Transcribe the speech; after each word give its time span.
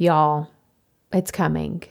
Y'all, 0.00 0.48
it's 1.12 1.30
coming. 1.30 1.82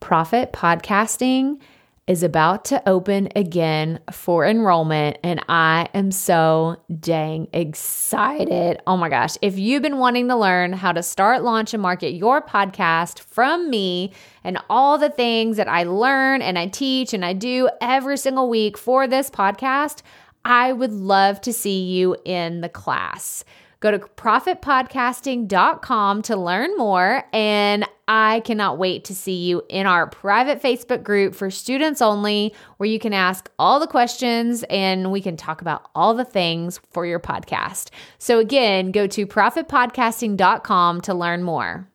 Profit 0.00 0.52
Podcasting 0.52 1.62
is 2.06 2.22
about 2.22 2.66
to 2.66 2.86
open 2.86 3.30
again 3.34 4.00
for 4.12 4.44
enrollment, 4.44 5.16
and 5.24 5.42
I 5.48 5.88
am 5.94 6.10
so 6.10 6.76
dang 7.00 7.48
excited. 7.54 8.82
Oh 8.86 8.98
my 8.98 9.08
gosh. 9.08 9.38
If 9.40 9.58
you've 9.58 9.80
been 9.80 9.96
wanting 9.96 10.28
to 10.28 10.36
learn 10.36 10.74
how 10.74 10.92
to 10.92 11.02
start, 11.02 11.42
launch, 11.42 11.72
and 11.72 11.82
market 11.82 12.10
your 12.10 12.42
podcast 12.42 13.20
from 13.20 13.70
me 13.70 14.12
and 14.44 14.58
all 14.68 14.98
the 14.98 15.08
things 15.08 15.56
that 15.56 15.68
I 15.68 15.84
learn 15.84 16.42
and 16.42 16.58
I 16.58 16.66
teach 16.66 17.14
and 17.14 17.24
I 17.24 17.32
do 17.32 17.70
every 17.80 18.18
single 18.18 18.50
week 18.50 18.76
for 18.76 19.06
this 19.06 19.30
podcast, 19.30 20.02
I 20.44 20.74
would 20.74 20.92
love 20.92 21.40
to 21.40 21.52
see 21.54 21.82
you 21.82 22.14
in 22.26 22.60
the 22.60 22.68
class. 22.68 23.42
Go 23.82 23.90
to 23.90 23.98
profitpodcasting.com 23.98 26.22
to 26.22 26.36
learn 26.36 26.74
more. 26.76 27.24
And 27.32 27.84
I 28.06 28.42
cannot 28.44 28.78
wait 28.78 29.02
to 29.06 29.14
see 29.14 29.44
you 29.44 29.64
in 29.68 29.86
our 29.86 30.06
private 30.06 30.62
Facebook 30.62 31.02
group 31.02 31.34
for 31.34 31.50
students 31.50 32.00
only, 32.00 32.54
where 32.76 32.88
you 32.88 33.00
can 33.00 33.12
ask 33.12 33.50
all 33.58 33.80
the 33.80 33.88
questions 33.88 34.62
and 34.70 35.10
we 35.10 35.20
can 35.20 35.36
talk 35.36 35.62
about 35.62 35.90
all 35.96 36.14
the 36.14 36.24
things 36.24 36.78
for 36.92 37.04
your 37.04 37.18
podcast. 37.18 37.90
So, 38.18 38.38
again, 38.38 38.92
go 38.92 39.08
to 39.08 39.26
profitpodcasting.com 39.26 41.00
to 41.00 41.12
learn 41.12 41.42
more. 41.42 41.88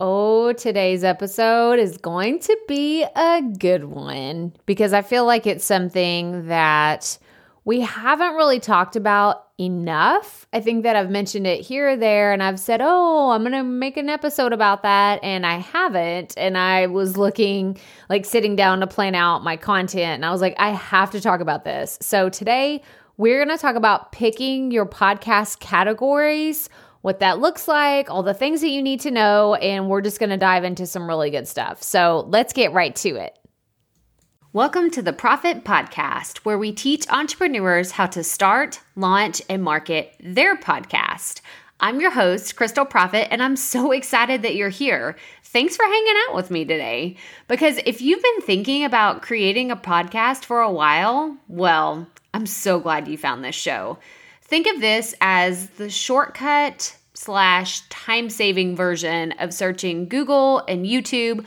Oh, 0.00 0.52
today's 0.52 1.02
episode 1.02 1.78
is 1.78 1.96
going 1.96 2.40
to 2.40 2.58
be 2.68 3.04
a 3.04 3.40
good 3.58 3.84
one 3.84 4.52
because 4.66 4.92
I 4.92 5.00
feel 5.00 5.24
like 5.24 5.46
it's 5.46 5.64
something 5.64 6.48
that 6.48 7.16
we 7.64 7.80
haven't 7.80 8.34
really 8.34 8.60
talked 8.60 8.96
about 8.96 9.46
enough. 9.64 10.46
I 10.52 10.60
think 10.60 10.82
that 10.82 10.96
I've 10.96 11.10
mentioned 11.10 11.46
it 11.46 11.60
here 11.60 11.90
or 11.90 11.96
there, 11.96 12.32
and 12.32 12.42
I've 12.42 12.58
said, 12.58 12.80
Oh, 12.82 13.30
I'm 13.30 13.42
going 13.42 13.52
to 13.52 13.62
make 13.62 13.96
an 13.96 14.08
episode 14.08 14.52
about 14.52 14.82
that. 14.82 15.22
And 15.22 15.46
I 15.46 15.56
haven't. 15.58 16.34
And 16.36 16.58
I 16.58 16.86
was 16.86 17.16
looking, 17.16 17.78
like 18.08 18.24
sitting 18.24 18.56
down 18.56 18.80
to 18.80 18.86
plan 18.86 19.14
out 19.14 19.44
my 19.44 19.56
content, 19.56 20.16
and 20.16 20.26
I 20.26 20.30
was 20.30 20.40
like, 20.40 20.54
I 20.58 20.70
have 20.70 21.10
to 21.12 21.20
talk 21.20 21.40
about 21.40 21.64
this. 21.64 21.98
So 22.00 22.28
today, 22.28 22.82
we're 23.16 23.44
going 23.44 23.56
to 23.56 23.60
talk 23.60 23.76
about 23.76 24.12
picking 24.12 24.70
your 24.70 24.86
podcast 24.86 25.60
categories, 25.60 26.68
what 27.02 27.20
that 27.20 27.38
looks 27.38 27.68
like, 27.68 28.10
all 28.10 28.22
the 28.22 28.34
things 28.34 28.60
that 28.62 28.70
you 28.70 28.82
need 28.82 29.00
to 29.00 29.10
know, 29.10 29.54
and 29.54 29.88
we're 29.88 30.00
just 30.00 30.18
going 30.18 30.30
to 30.30 30.36
dive 30.36 30.64
into 30.64 30.86
some 30.86 31.06
really 31.06 31.30
good 31.30 31.46
stuff. 31.46 31.82
So 31.82 32.24
let's 32.28 32.52
get 32.52 32.72
right 32.72 32.94
to 32.96 33.16
it. 33.16 33.38
Welcome 34.54 34.90
to 34.90 35.00
the 35.00 35.14
Profit 35.14 35.64
Podcast, 35.64 36.40
where 36.40 36.58
we 36.58 36.72
teach 36.72 37.08
entrepreneurs 37.08 37.92
how 37.92 38.04
to 38.08 38.22
start, 38.22 38.80
launch, 38.96 39.40
and 39.48 39.62
market 39.62 40.14
their 40.20 40.58
podcast. 40.58 41.40
I'm 41.80 42.02
your 42.02 42.10
host, 42.10 42.54
Crystal 42.54 42.84
Profit, 42.84 43.28
and 43.30 43.42
I'm 43.42 43.56
so 43.56 43.92
excited 43.92 44.42
that 44.42 44.54
you're 44.54 44.68
here. 44.68 45.16
Thanks 45.42 45.74
for 45.74 45.86
hanging 45.86 46.14
out 46.28 46.34
with 46.34 46.50
me 46.50 46.66
today. 46.66 47.16
Because 47.48 47.80
if 47.86 48.02
you've 48.02 48.22
been 48.22 48.42
thinking 48.42 48.84
about 48.84 49.22
creating 49.22 49.70
a 49.70 49.76
podcast 49.76 50.44
for 50.44 50.60
a 50.60 50.70
while, 50.70 51.34
well, 51.48 52.06
I'm 52.34 52.44
so 52.44 52.78
glad 52.78 53.08
you 53.08 53.16
found 53.16 53.42
this 53.42 53.54
show. 53.54 54.00
Think 54.42 54.66
of 54.66 54.82
this 54.82 55.14
as 55.22 55.70
the 55.78 55.88
shortcut 55.88 56.94
slash 57.14 57.88
time 57.88 58.28
saving 58.28 58.76
version 58.76 59.32
of 59.38 59.54
searching 59.54 60.08
Google 60.08 60.58
and 60.68 60.84
YouTube 60.84 61.46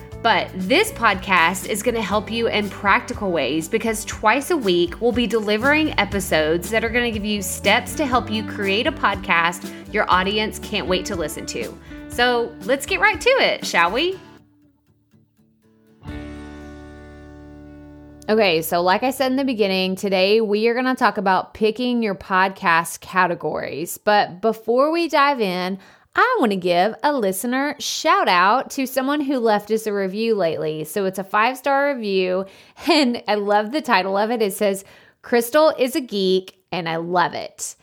But 0.21 0.51
this 0.53 0.91
podcast 0.91 1.67
is 1.67 1.81
going 1.81 1.95
to 1.95 2.01
help 2.01 2.29
you 2.29 2.47
in 2.47 2.69
practical 2.69 3.31
ways 3.31 3.67
because 3.67 4.05
twice 4.05 4.51
a 4.51 4.57
week 4.57 5.01
we'll 5.01 5.11
be 5.11 5.25
delivering 5.25 5.97
episodes 5.99 6.69
that 6.69 6.83
are 6.83 6.89
going 6.89 7.11
to 7.11 7.19
give 7.19 7.25
you 7.25 7.41
steps 7.41 7.95
to 7.95 8.05
help 8.05 8.29
you 8.29 8.45
create 8.45 8.85
a 8.85 8.91
podcast 8.91 9.67
your 9.91 10.09
audience 10.09 10.59
can't 10.59 10.87
wait 10.87 11.05
to 11.05 11.15
listen 11.15 11.47
to. 11.47 11.75
So 12.09 12.55
let's 12.61 12.85
get 12.85 12.99
right 12.99 13.19
to 13.19 13.29
it, 13.29 13.65
shall 13.65 13.91
we? 13.91 14.19
Okay, 18.29 18.61
so 18.61 18.81
like 18.81 19.03
I 19.03 19.11
said 19.11 19.31
in 19.31 19.37
the 19.37 19.43
beginning, 19.43 19.95
today 19.95 20.39
we 20.39 20.67
are 20.67 20.73
going 20.73 20.85
to 20.85 20.95
talk 20.95 21.17
about 21.17 21.53
picking 21.53 22.03
your 22.03 22.15
podcast 22.15 23.01
categories. 23.01 23.97
But 23.97 24.39
before 24.39 24.91
we 24.91 25.09
dive 25.09 25.41
in, 25.41 25.79
I 26.13 26.37
want 26.39 26.51
to 26.51 26.57
give 26.57 26.93
a 27.03 27.13
listener 27.13 27.75
shout 27.79 28.27
out 28.27 28.69
to 28.71 28.85
someone 28.85 29.21
who 29.21 29.39
left 29.39 29.71
us 29.71 29.87
a 29.87 29.93
review 29.93 30.35
lately. 30.35 30.83
So 30.83 31.05
it's 31.05 31.19
a 31.19 31.23
five 31.23 31.57
star 31.57 31.93
review, 31.93 32.45
and 32.89 33.23
I 33.27 33.35
love 33.35 33.71
the 33.71 33.81
title 33.81 34.17
of 34.17 34.29
it. 34.29 34.41
It 34.41 34.53
says, 34.53 34.83
Crystal 35.21 35.73
is 35.77 35.95
a 35.95 36.01
geek, 36.01 36.57
and 36.71 36.89
I 36.89 36.97
love 36.97 37.33
it. 37.33 37.75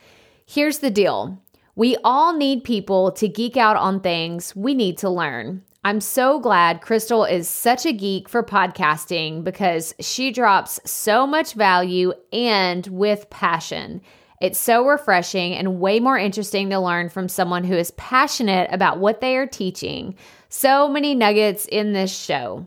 Here's 0.44 0.78
the 0.78 0.90
deal 0.90 1.38
we 1.74 1.96
all 2.02 2.36
need 2.36 2.64
people 2.64 3.12
to 3.12 3.28
geek 3.28 3.56
out 3.56 3.76
on 3.76 4.00
things 4.00 4.54
we 4.56 4.74
need 4.74 4.98
to 4.98 5.08
learn. 5.08 5.62
I'm 5.84 6.00
so 6.00 6.40
glad 6.40 6.82
Crystal 6.82 7.24
is 7.24 7.48
such 7.48 7.86
a 7.86 7.92
geek 7.92 8.28
for 8.28 8.42
podcasting 8.42 9.44
because 9.44 9.94
she 10.00 10.32
drops 10.32 10.80
so 10.84 11.26
much 11.26 11.54
value 11.54 12.12
and 12.32 12.86
with 12.88 13.30
passion. 13.30 14.02
It's 14.40 14.58
so 14.58 14.86
refreshing 14.86 15.54
and 15.54 15.80
way 15.80 16.00
more 16.00 16.18
interesting 16.18 16.70
to 16.70 16.78
learn 16.78 17.08
from 17.08 17.28
someone 17.28 17.64
who 17.64 17.74
is 17.74 17.90
passionate 17.92 18.70
about 18.72 18.98
what 18.98 19.20
they 19.20 19.36
are 19.36 19.46
teaching. 19.46 20.14
So 20.48 20.88
many 20.88 21.14
nuggets 21.14 21.66
in 21.66 21.92
this 21.92 22.16
show. 22.16 22.66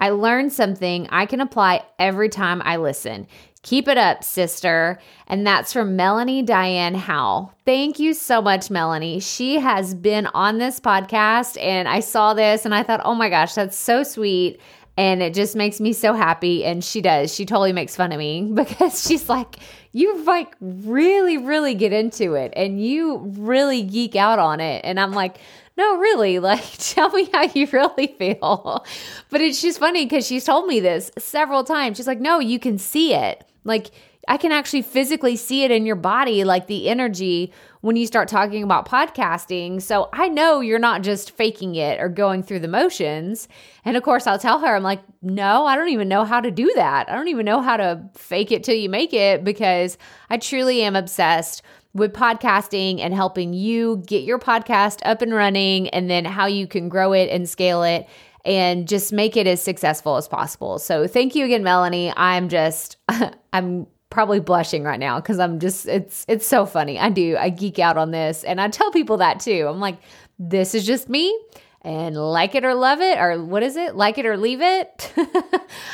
I 0.00 0.10
learned 0.10 0.52
something 0.52 1.08
I 1.10 1.26
can 1.26 1.40
apply 1.40 1.84
every 1.98 2.28
time 2.28 2.62
I 2.64 2.76
listen. 2.76 3.26
Keep 3.62 3.88
it 3.88 3.98
up, 3.98 4.22
sister. 4.22 5.00
And 5.26 5.44
that's 5.44 5.72
from 5.72 5.96
Melanie 5.96 6.42
Diane 6.42 6.94
Howe. 6.94 7.52
Thank 7.64 7.98
you 7.98 8.14
so 8.14 8.40
much, 8.40 8.70
Melanie. 8.70 9.18
She 9.18 9.58
has 9.58 9.94
been 9.94 10.26
on 10.28 10.58
this 10.58 10.78
podcast, 10.78 11.60
and 11.60 11.88
I 11.88 11.98
saw 11.98 12.34
this 12.34 12.64
and 12.64 12.72
I 12.72 12.84
thought, 12.84 13.00
oh 13.04 13.16
my 13.16 13.28
gosh, 13.28 13.54
that's 13.54 13.76
so 13.76 14.04
sweet. 14.04 14.60
And 14.98 15.22
it 15.22 15.32
just 15.32 15.54
makes 15.54 15.78
me 15.80 15.92
so 15.92 16.12
happy. 16.12 16.64
And 16.64 16.84
she 16.84 17.00
does. 17.00 17.32
She 17.32 17.46
totally 17.46 17.72
makes 17.72 17.94
fun 17.94 18.10
of 18.10 18.18
me 18.18 18.42
because 18.54 19.06
she's 19.06 19.28
like, 19.28 19.56
you 19.92 20.24
like 20.24 20.54
really, 20.60 21.38
really 21.38 21.74
get 21.74 21.92
into 21.92 22.34
it 22.34 22.52
and 22.56 22.84
you 22.84 23.18
really 23.38 23.82
geek 23.82 24.16
out 24.16 24.38
on 24.38 24.60
it. 24.60 24.84
And 24.84 24.98
I'm 24.98 25.12
like, 25.12 25.38
no, 25.76 25.98
really, 25.98 26.38
like, 26.40 26.64
tell 26.78 27.10
me 27.10 27.30
how 27.32 27.42
you 27.42 27.68
really 27.72 28.08
feel. 28.18 28.84
But 29.30 29.40
it's 29.40 29.62
just 29.62 29.78
funny 29.78 30.04
because 30.04 30.26
she's 30.26 30.44
told 30.44 30.66
me 30.66 30.80
this 30.80 31.12
several 31.16 31.62
times. 31.62 31.96
She's 31.96 32.08
like, 32.08 32.20
no, 32.20 32.40
you 32.40 32.58
can 32.58 32.76
see 32.76 33.14
it. 33.14 33.44
Like, 33.64 33.92
I 34.28 34.36
can 34.36 34.52
actually 34.52 34.82
physically 34.82 35.36
see 35.36 35.64
it 35.64 35.70
in 35.70 35.86
your 35.86 35.96
body, 35.96 36.44
like 36.44 36.66
the 36.66 36.88
energy 36.88 37.52
when 37.80 37.96
you 37.96 38.06
start 38.06 38.28
talking 38.28 38.62
about 38.62 38.86
podcasting. 38.86 39.80
So 39.80 40.10
I 40.12 40.28
know 40.28 40.60
you're 40.60 40.78
not 40.78 41.02
just 41.02 41.30
faking 41.30 41.76
it 41.76 41.98
or 42.00 42.08
going 42.08 42.42
through 42.42 42.60
the 42.60 42.68
motions. 42.68 43.48
And 43.84 43.96
of 43.96 44.02
course, 44.02 44.26
I'll 44.26 44.38
tell 44.38 44.58
her, 44.60 44.76
I'm 44.76 44.82
like, 44.82 45.00
no, 45.22 45.64
I 45.64 45.76
don't 45.76 45.88
even 45.88 46.08
know 46.08 46.24
how 46.24 46.40
to 46.40 46.50
do 46.50 46.70
that. 46.76 47.08
I 47.08 47.14
don't 47.14 47.28
even 47.28 47.46
know 47.46 47.62
how 47.62 47.78
to 47.78 48.02
fake 48.14 48.52
it 48.52 48.62
till 48.64 48.74
you 48.76 48.90
make 48.90 49.14
it 49.14 49.44
because 49.44 49.96
I 50.28 50.36
truly 50.36 50.82
am 50.82 50.94
obsessed 50.94 51.62
with 51.94 52.12
podcasting 52.12 53.00
and 53.00 53.14
helping 53.14 53.54
you 53.54 54.02
get 54.06 54.24
your 54.24 54.38
podcast 54.38 55.00
up 55.04 55.22
and 55.22 55.32
running 55.32 55.88
and 55.88 56.10
then 56.10 56.26
how 56.26 56.46
you 56.46 56.66
can 56.66 56.90
grow 56.90 57.12
it 57.14 57.30
and 57.30 57.48
scale 57.48 57.82
it 57.82 58.06
and 58.44 58.86
just 58.86 59.12
make 59.12 59.36
it 59.36 59.46
as 59.46 59.62
successful 59.62 60.16
as 60.16 60.28
possible. 60.28 60.78
So 60.78 61.06
thank 61.06 61.34
you 61.34 61.44
again, 61.44 61.62
Melanie. 61.62 62.12
I'm 62.16 62.48
just, 62.48 62.96
I'm 63.52 63.86
probably 64.18 64.40
blushing 64.40 64.82
right 64.82 64.98
now 64.98 65.20
because 65.20 65.38
I'm 65.38 65.60
just 65.60 65.86
it's 65.86 66.24
it's 66.26 66.44
so 66.44 66.66
funny. 66.66 66.98
I 66.98 67.08
do. 67.08 67.36
I 67.38 67.50
geek 67.50 67.78
out 67.78 67.96
on 67.96 68.10
this 68.10 68.42
and 68.42 68.60
I 68.60 68.66
tell 68.66 68.90
people 68.90 69.18
that 69.18 69.38
too. 69.38 69.68
I'm 69.68 69.78
like, 69.78 70.00
this 70.40 70.74
is 70.74 70.84
just 70.84 71.08
me 71.08 71.40
and 71.82 72.16
like 72.16 72.56
it 72.56 72.64
or 72.64 72.74
love 72.74 73.00
it 73.00 73.16
or 73.16 73.40
what 73.44 73.62
is 73.62 73.76
it? 73.76 73.94
Like 73.94 74.18
it 74.18 74.26
or 74.26 74.36
leave 74.36 74.60
it. 74.60 75.12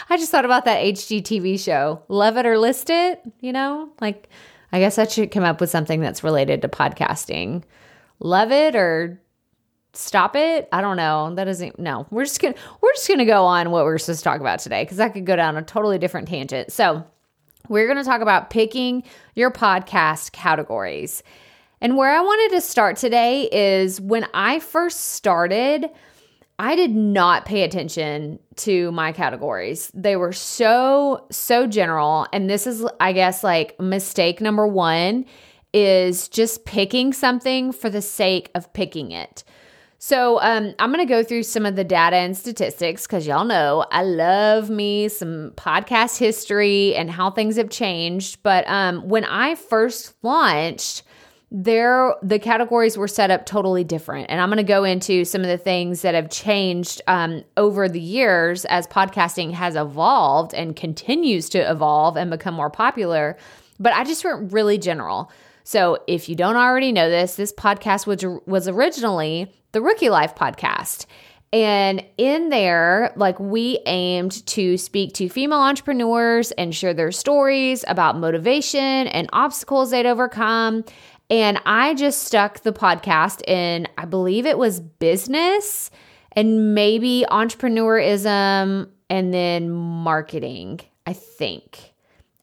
I 0.08 0.16
just 0.16 0.30
thought 0.30 0.46
about 0.46 0.64
that 0.64 0.82
HGTV 0.82 1.60
show. 1.60 2.02
Love 2.08 2.38
it 2.38 2.46
or 2.46 2.56
list 2.56 2.88
it, 2.88 3.20
you 3.42 3.52
know? 3.52 3.90
Like 4.00 4.30
I 4.72 4.78
guess 4.80 4.96
I 4.96 5.06
should 5.06 5.30
come 5.30 5.44
up 5.44 5.60
with 5.60 5.68
something 5.68 6.00
that's 6.00 6.24
related 6.24 6.62
to 6.62 6.68
podcasting. 6.68 7.62
Love 8.20 8.52
it 8.52 8.74
or 8.74 9.20
stop 9.92 10.34
it. 10.34 10.66
I 10.72 10.80
don't 10.80 10.96
know. 10.96 11.34
That 11.34 11.44
doesn't 11.44 11.78
no. 11.78 12.06
We're 12.10 12.24
just 12.24 12.40
gonna 12.40 12.54
we're 12.80 12.94
just 12.94 13.06
gonna 13.06 13.26
go 13.26 13.44
on 13.44 13.70
what 13.70 13.84
we're 13.84 13.98
supposed 13.98 14.20
to 14.20 14.24
talk 14.24 14.40
about 14.40 14.60
today 14.60 14.82
because 14.82 14.98
I 14.98 15.10
could 15.10 15.26
go 15.26 15.36
down 15.36 15.58
a 15.58 15.62
totally 15.62 15.98
different 15.98 16.26
tangent. 16.26 16.72
So 16.72 17.04
we're 17.68 17.86
going 17.86 17.98
to 17.98 18.04
talk 18.04 18.20
about 18.20 18.50
picking 18.50 19.02
your 19.34 19.50
podcast 19.50 20.32
categories. 20.32 21.22
And 21.80 21.96
where 21.96 22.10
I 22.10 22.20
wanted 22.20 22.56
to 22.56 22.60
start 22.60 22.96
today 22.96 23.48
is 23.52 24.00
when 24.00 24.26
I 24.32 24.60
first 24.60 25.12
started, 25.12 25.90
I 26.58 26.76
did 26.76 26.94
not 26.94 27.44
pay 27.44 27.62
attention 27.62 28.38
to 28.56 28.92
my 28.92 29.12
categories. 29.12 29.90
They 29.92 30.16
were 30.16 30.32
so, 30.32 31.26
so 31.30 31.66
general. 31.66 32.26
And 32.32 32.48
this 32.48 32.66
is, 32.66 32.86
I 33.00 33.12
guess, 33.12 33.42
like 33.42 33.78
mistake 33.80 34.40
number 34.40 34.66
one 34.66 35.26
is 35.72 36.28
just 36.28 36.64
picking 36.64 37.12
something 37.12 37.72
for 37.72 37.90
the 37.90 38.02
sake 38.02 38.50
of 38.54 38.72
picking 38.72 39.10
it. 39.10 39.42
So 40.06 40.38
um, 40.42 40.74
I'm 40.78 40.92
going 40.92 41.00
to 41.00 41.10
go 41.10 41.22
through 41.22 41.44
some 41.44 41.64
of 41.64 41.76
the 41.76 41.82
data 41.82 42.16
and 42.16 42.36
statistics 42.36 43.06
because 43.06 43.26
y'all 43.26 43.46
know 43.46 43.86
I 43.90 44.02
love 44.02 44.68
me 44.68 45.08
some 45.08 45.52
podcast 45.56 46.18
history 46.18 46.94
and 46.94 47.10
how 47.10 47.30
things 47.30 47.56
have 47.56 47.70
changed. 47.70 48.42
But 48.42 48.68
um, 48.68 49.08
when 49.08 49.24
I 49.24 49.54
first 49.54 50.12
launched, 50.22 51.04
there 51.50 52.14
the 52.22 52.38
categories 52.38 52.98
were 52.98 53.08
set 53.08 53.30
up 53.30 53.46
totally 53.46 53.82
different. 53.82 54.28
And 54.28 54.42
i'm 54.42 54.50
going 54.50 54.58
to 54.58 54.62
go 54.62 54.84
into 54.84 55.24
some 55.24 55.40
of 55.40 55.46
the 55.46 55.56
things 55.56 56.02
that 56.02 56.14
have 56.14 56.28
changed 56.28 57.00
um, 57.06 57.42
over 57.56 57.88
the 57.88 57.98
years 57.98 58.66
as 58.66 58.86
podcasting 58.86 59.52
has 59.52 59.74
evolved 59.74 60.52
and 60.52 60.76
continues 60.76 61.48
to 61.48 61.58
evolve 61.58 62.18
and 62.18 62.30
become 62.30 62.52
more 62.52 62.68
popular. 62.68 63.38
But 63.80 63.94
i 63.94 64.04
just 64.04 64.22
went 64.22 64.52
really 64.52 64.76
general 64.76 65.30
so 65.64 65.98
if 66.06 66.28
you 66.28 66.36
don't 66.36 66.56
already 66.56 66.92
know 66.92 67.10
this 67.10 67.34
this 67.36 67.52
podcast 67.52 68.06
was, 68.06 68.24
was 68.46 68.68
originally 68.68 69.52
the 69.72 69.82
rookie 69.82 70.10
life 70.10 70.34
podcast 70.34 71.06
and 71.52 72.04
in 72.18 72.48
there, 72.48 73.12
like 73.14 73.38
we 73.38 73.78
aimed 73.86 74.44
to 74.46 74.76
speak 74.76 75.14
to 75.14 75.28
female 75.28 75.60
entrepreneurs 75.60 76.50
and 76.50 76.74
share 76.74 76.92
their 76.92 77.12
stories 77.12 77.84
about 77.86 78.18
motivation 78.18 78.80
and 78.80 79.30
obstacles 79.32 79.92
they'd 79.92 80.04
overcome 80.04 80.84
and 81.30 81.60
I 81.64 81.94
just 81.94 82.24
stuck 82.24 82.60
the 82.60 82.72
podcast 82.72 83.48
in, 83.48 83.88
I 83.96 84.04
believe 84.04 84.46
it 84.46 84.58
was 84.58 84.80
business 84.80 85.90
and 86.32 86.74
maybe 86.74 87.24
entrepreneurism 87.30 88.88
and 89.08 89.32
then 89.32 89.70
marketing, 89.70 90.80
I 91.06 91.12
think. 91.12 91.93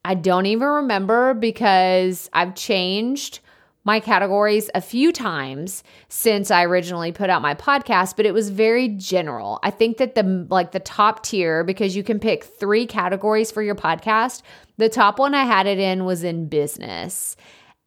I 0.04 0.16
don't 0.16 0.48
even 0.48 0.68
remember 0.68 1.34
because 1.34 2.30
I've 2.34 2.56
changed 2.56 3.40
my 3.84 4.00
categories 4.00 4.70
a 4.76 4.82
few 4.82 5.12
times 5.12 5.84
since 6.08 6.52
I 6.52 6.66
originally 6.66 7.12
put 7.12 7.30
out 7.32 7.42
my 7.42 7.56
podcast, 7.56 8.16
but 8.16 8.26
it 8.28 8.34
was 8.34 8.50
very 8.50 8.90
general. 8.90 9.60
I 9.64 9.72
think 9.72 9.98
that 9.98 10.14
the 10.14 10.46
like 10.50 10.72
the 10.72 10.80
top 10.80 11.24
tier 11.24 11.64
because 11.64 11.96
you 11.96 12.04
can 12.04 12.20
pick 12.20 12.44
3 12.44 12.86
categories 12.86 13.52
for 13.52 13.64
your 13.64 13.76
podcast. 13.76 14.44
The 14.78 14.90
top 14.90 15.18
one 15.18 15.34
I 15.34 15.46
had 15.46 15.66
it 15.66 15.80
in 15.80 16.06
was 16.06 16.24
in 16.24 16.48
business. 16.48 17.36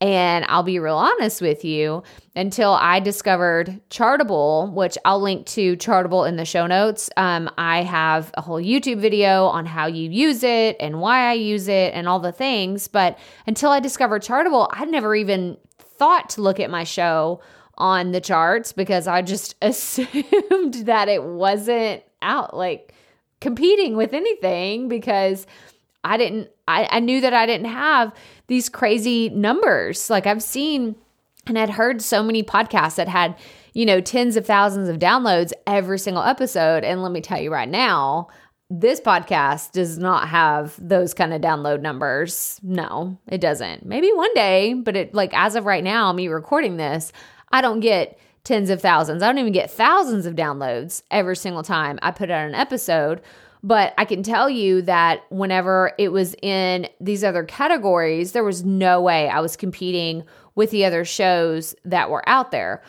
And 0.01 0.45
I'll 0.49 0.65
be 0.65 0.79
real 0.79 0.97
honest 0.97 1.41
with 1.41 1.65
you, 1.65 2.03
until 2.37 2.73
I 2.73 3.01
discovered 3.01 3.81
Chartable, 3.91 4.73
which 4.73 4.99
I'll 5.05 5.21
link 5.21 5.47
to 5.49 5.77
Chartable 5.77 6.29
in 6.29 6.37
the 6.37 6.45
show 6.45 6.67
notes. 6.67 7.09
Um, 7.17 7.49
I 7.57 7.83
have 7.83 8.31
a 8.35 8.43
whole 8.43 8.61
YouTube 8.61 8.99
video 8.99 9.47
on 9.47 9.67
how 9.67 9.87
you 9.87 10.11
use 10.11 10.43
it 10.43 10.77
and 10.81 11.01
why 11.01 11.31
I 11.31 11.35
use 11.35 11.69
it 11.69 11.95
and 11.95 12.09
all 12.09 12.19
the 12.19 12.33
things. 12.33 12.89
But 12.89 13.19
until 13.47 13.71
I 13.71 13.81
discovered 13.81 14.23
Chartable, 14.23 14.69
I'd 14.73 14.91
never 14.91 15.15
even 15.15 15.57
thought 15.79 16.31
to 16.31 16.43
look 16.43 16.61
at 16.61 16.71
my 16.71 16.85
show 16.85 17.41
on 17.77 18.13
the 18.13 18.21
charts 18.21 18.73
because 18.73 19.07
I 19.07 19.23
just 19.23 19.55
assumed 19.63 20.75
that 20.87 21.09
it 21.09 21.23
wasn't 21.23 22.03
out 22.23 22.57
like 22.57 22.95
competing 23.41 23.97
with 23.97 24.13
anything 24.13 24.89
because 24.89 25.47
I 26.03 26.17
didn't, 26.17 26.51
I, 26.67 26.89
I 26.91 27.01
knew 27.01 27.21
that 27.21 27.35
I 27.35 27.47
didn't 27.47 27.71
have 27.71 28.15
these 28.47 28.69
crazy 28.69 29.29
numbers. 29.29 30.11
Like 30.11 30.27
I've 30.27 30.43
seen 30.43 30.97
and 31.47 31.59
I'd 31.59 31.71
heard 31.71 32.01
so 32.01 32.23
many 32.23 32.43
podcasts 32.43 32.97
that 32.97 33.09
had, 33.09 33.37
you 33.75 33.85
know, 33.85 34.01
tens 34.01 34.37
of 34.37 34.47
thousands 34.47 34.89
of 34.89 34.99
downloads 34.99 35.53
every 35.67 35.99
single 35.99 36.23
episode. 36.23 36.85
And 36.85 37.03
let 37.03 37.13
me 37.13 37.21
tell 37.21 37.41
you 37.41 37.53
right 37.53 37.69
now, 37.69 38.29
this 38.71 39.01
podcast 39.01 39.73
does 39.73 39.99
not 39.99 40.29
have 40.29 40.75
those 40.79 41.13
kind 41.13 41.35
of 41.35 41.43
download 41.43 41.83
numbers. 41.83 42.59
No, 42.63 43.19
it 43.29 43.41
doesn't. 43.41 43.85
Maybe 43.85 44.11
one 44.13 44.33
day, 44.35 44.75
but 44.75 44.97
it 44.97 45.15
like 45.15 45.35
as 45.35 45.55
of 45.55 45.67
right 45.67 45.85
now, 45.85 46.13
me 46.13 46.29
recording 46.29 46.77
this, 46.77 47.13
I 47.53 47.61
don't 47.61 47.81
get 47.81 48.19
tens 48.43 48.71
of 48.71 48.81
thousands. 48.81 49.23
I 49.23 49.27
don't 49.27 49.39
even 49.39 49.53
get 49.53 49.71
thousands 49.71 50.27
of 50.27 50.35
downloads 50.35 51.03
every 51.11 51.37
single 51.37 51.63
time 51.63 51.99
I 52.03 52.11
put 52.11 52.31
out 52.31 52.47
an 52.47 52.55
episode. 52.55 53.21
But 53.65 53.95
I 53.97 54.05
can 54.05 54.23
tell 54.23 54.51
you 54.51 54.83
that 54.83 55.25
whenever 55.31 55.93
it 55.97 56.13
was 56.13 56.37
in 56.43 56.87
these 57.01 57.25
other 57.25 57.45
categories, 57.45 58.33
there 58.33 58.45
was 58.45 58.63
no 58.63 59.01
way 59.01 59.27
I 59.31 59.41
was 59.41 59.57
competing 59.57 60.23
with 60.55 60.71
the 60.71 60.85
other 60.85 61.03
shows 61.07 61.75
that 61.87 62.11
were 62.11 62.29
out 62.29 62.51
there. 62.51 62.83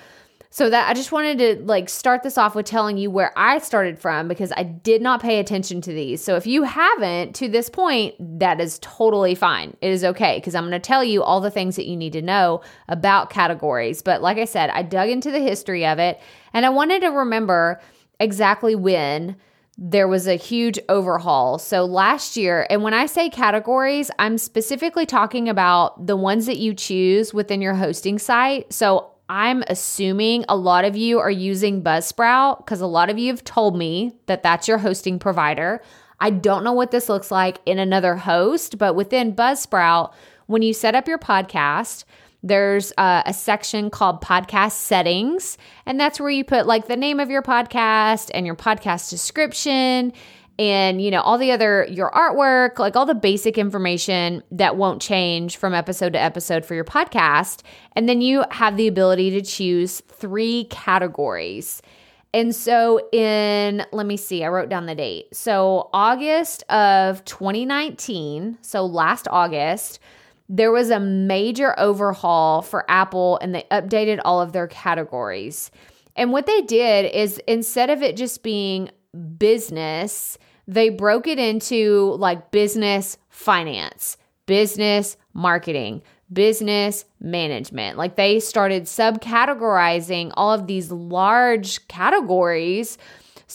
So 0.50 0.70
that 0.70 0.90
I 0.90 0.94
just 0.94 1.14
wanted 1.14 1.38
to 1.40 1.64
like 1.64 1.88
start 1.88 2.24
this 2.24 2.38
off 2.38 2.56
with 2.56 2.66
telling 2.66 2.98
you 2.98 3.10
where 3.10 3.32
I 3.38 3.60
started 3.60 3.98
from 4.00 4.28
because 4.28 4.52
I 4.58 4.64
did 4.64 5.02
not 5.02 5.22
pay 5.22 5.40
attention 5.40 5.80
to 5.80 5.94
these. 5.94 6.22
So 6.22 6.36
if 6.36 6.46
you 6.46 6.64
haven't 6.64 7.36
to 7.36 7.48
this 7.48 7.70
point, 7.70 8.16
that 8.40 8.60
is 8.60 8.78
totally 8.82 9.34
fine. 9.36 9.78
It 9.82 9.92
is 9.92 10.04
okay 10.04 10.38
because 10.40 10.56
I'm 10.56 10.64
going 10.64 10.72
to 10.74 10.80
tell 10.80 11.06
you 11.06 11.24
all 11.24 11.40
the 11.40 11.52
things 11.52 11.78
that 11.78 11.88
you 11.88 11.96
need 11.96 12.14
to 12.14 12.22
know 12.22 12.62
about 12.90 13.30
categories. 13.30 14.02
But 14.02 14.22
like 14.22 14.38
I 14.38 14.46
said, 14.46 14.70
I 14.72 14.82
dug 14.82 15.08
into 15.08 15.32
the 15.32 15.40
history 15.40 15.86
of 15.86 16.00
it 16.00 16.20
and 16.54 16.66
I 16.66 16.70
wanted 16.70 17.02
to 17.02 17.10
remember 17.10 17.80
exactly 18.20 18.76
when 18.76 19.38
there 19.78 20.08
was 20.08 20.26
a 20.26 20.36
huge 20.36 20.80
overhaul. 20.88 21.58
So 21.60 21.84
last 21.84 22.38
year, 22.38 22.66
and 22.70 22.82
when 22.82 22.94
I 22.94 23.08
say 23.08 23.30
categories, 23.30 24.10
I'm 24.18 24.38
specifically 24.38 25.06
talking 25.06 25.50
about 25.50 26.08
the 26.08 26.16
ones 26.16 26.46
that 26.46 26.58
you 26.58 26.74
choose 26.74 27.34
within 27.34 27.62
your 27.62 27.74
hosting 27.74 28.18
site. 28.18 28.72
So 28.72 29.12
I'm 29.28 29.64
assuming 29.68 30.46
a 30.48 30.56
lot 30.56 30.86
of 30.86 30.96
you 30.96 31.20
are 31.20 31.32
using 31.32 31.84
Buzzsprout 31.84 32.60
because 32.60 32.80
a 32.80 32.88
lot 32.88 33.10
of 33.10 33.18
you 33.18 33.32
have 33.32 33.44
told 33.44 33.78
me 33.78 34.16
that 34.28 34.44
that's 34.44 34.68
your 34.68 34.78
hosting 34.78 35.20
provider. 35.20 35.82
I 36.20 36.30
don't 36.30 36.64
know 36.64 36.74
what 36.74 36.92
this 36.92 37.10
looks 37.10 37.30
like 37.30 37.58
in 37.66 37.78
another 37.78 38.16
host, 38.16 38.78
but 38.78 38.96
within 38.96 39.36
Buzzsprout, 39.36 40.14
when 40.46 40.62
you 40.62 40.74
set 40.74 40.96
up 40.96 41.08
your 41.08 41.18
podcast, 41.18 42.06
there's 42.46 42.94
a 43.00 43.34
section 43.34 43.90
called 43.90 44.22
podcast 44.22 44.74
settings, 44.74 45.58
and 45.88 46.00
that's 46.00 46.20
where 46.20 46.30
you 46.30 46.44
put 46.44 46.68
like 46.68 46.88
the 46.88 46.96
name 46.96 47.20
of 47.20 47.32
your 47.32 47.42
podcast 47.42 48.30
and 48.36 48.46
your 48.46 48.56
podcast 48.56 49.10
description 49.10 50.14
and 50.60 51.02
you 51.02 51.10
know 51.10 51.22
all 51.22 51.40
the 51.40 51.52
other 51.52 51.86
your 51.90 52.10
artwork 52.12 52.80
like 52.80 52.96
all 52.96 53.06
the 53.06 53.16
basic 53.16 53.58
information 53.58 54.42
that 54.52 54.78
won't 54.78 55.02
change 55.02 55.58
from 55.58 55.74
episode 55.74 56.14
to 56.14 56.22
episode 56.22 56.64
for 56.64 56.76
your 56.76 56.86
podcast. 56.86 57.64
And 57.94 58.08
then 58.08 58.22
you 58.22 58.46
have 58.52 58.78
the 58.78 58.88
ability 58.88 59.32
to 59.32 59.42
choose 59.42 60.02
three 60.08 60.66
categories. 60.66 61.82
And 62.32 62.56
so 62.56 63.10
in 63.12 63.84
let 63.92 64.06
me 64.06 64.18
see 64.18 64.44
i 64.44 64.48
wrote 64.48 64.70
down 64.70 64.86
the 64.86 64.94
date. 64.94 65.36
So 65.36 65.90
august 65.94 66.62
of 66.70 67.26
2019 67.26 68.60
so 68.62 68.86
last 68.86 69.28
august 69.32 70.00
there 70.48 70.72
was 70.72 70.90
a 70.90 71.00
major 71.00 71.78
overhaul 71.80 72.62
for 72.62 72.90
Apple 72.90 73.40
and 73.42 73.56
they 73.56 73.66
updated 73.72 74.20
all 74.24 74.42
of 74.42 74.52
their 74.52 74.68
categories. 74.68 75.72
And 76.16 76.32
what 76.32 76.46
they 76.46 76.62
did 76.62 77.12
is 77.14 77.40
instead 77.48 77.90
of 77.90 78.02
it 78.02 78.16
just 78.16 78.44
being 78.44 78.90
business, 79.38 80.38
they 80.68 80.90
broke 80.90 81.28
it 81.28 81.40
into 81.40 82.16
like 82.20 82.52
business 82.52 83.18
finance, 83.30 84.18
business 84.46 85.18
marketing, 85.34 86.02
business 86.32 87.06
management. 87.20 87.98
Like 87.98 88.16
they 88.16 88.40
started 88.40 88.84
subcategorizing 88.84 90.32
all 90.36 90.54
of 90.54 90.68
these 90.68 90.92
large 90.92 91.88
categories 91.88 92.98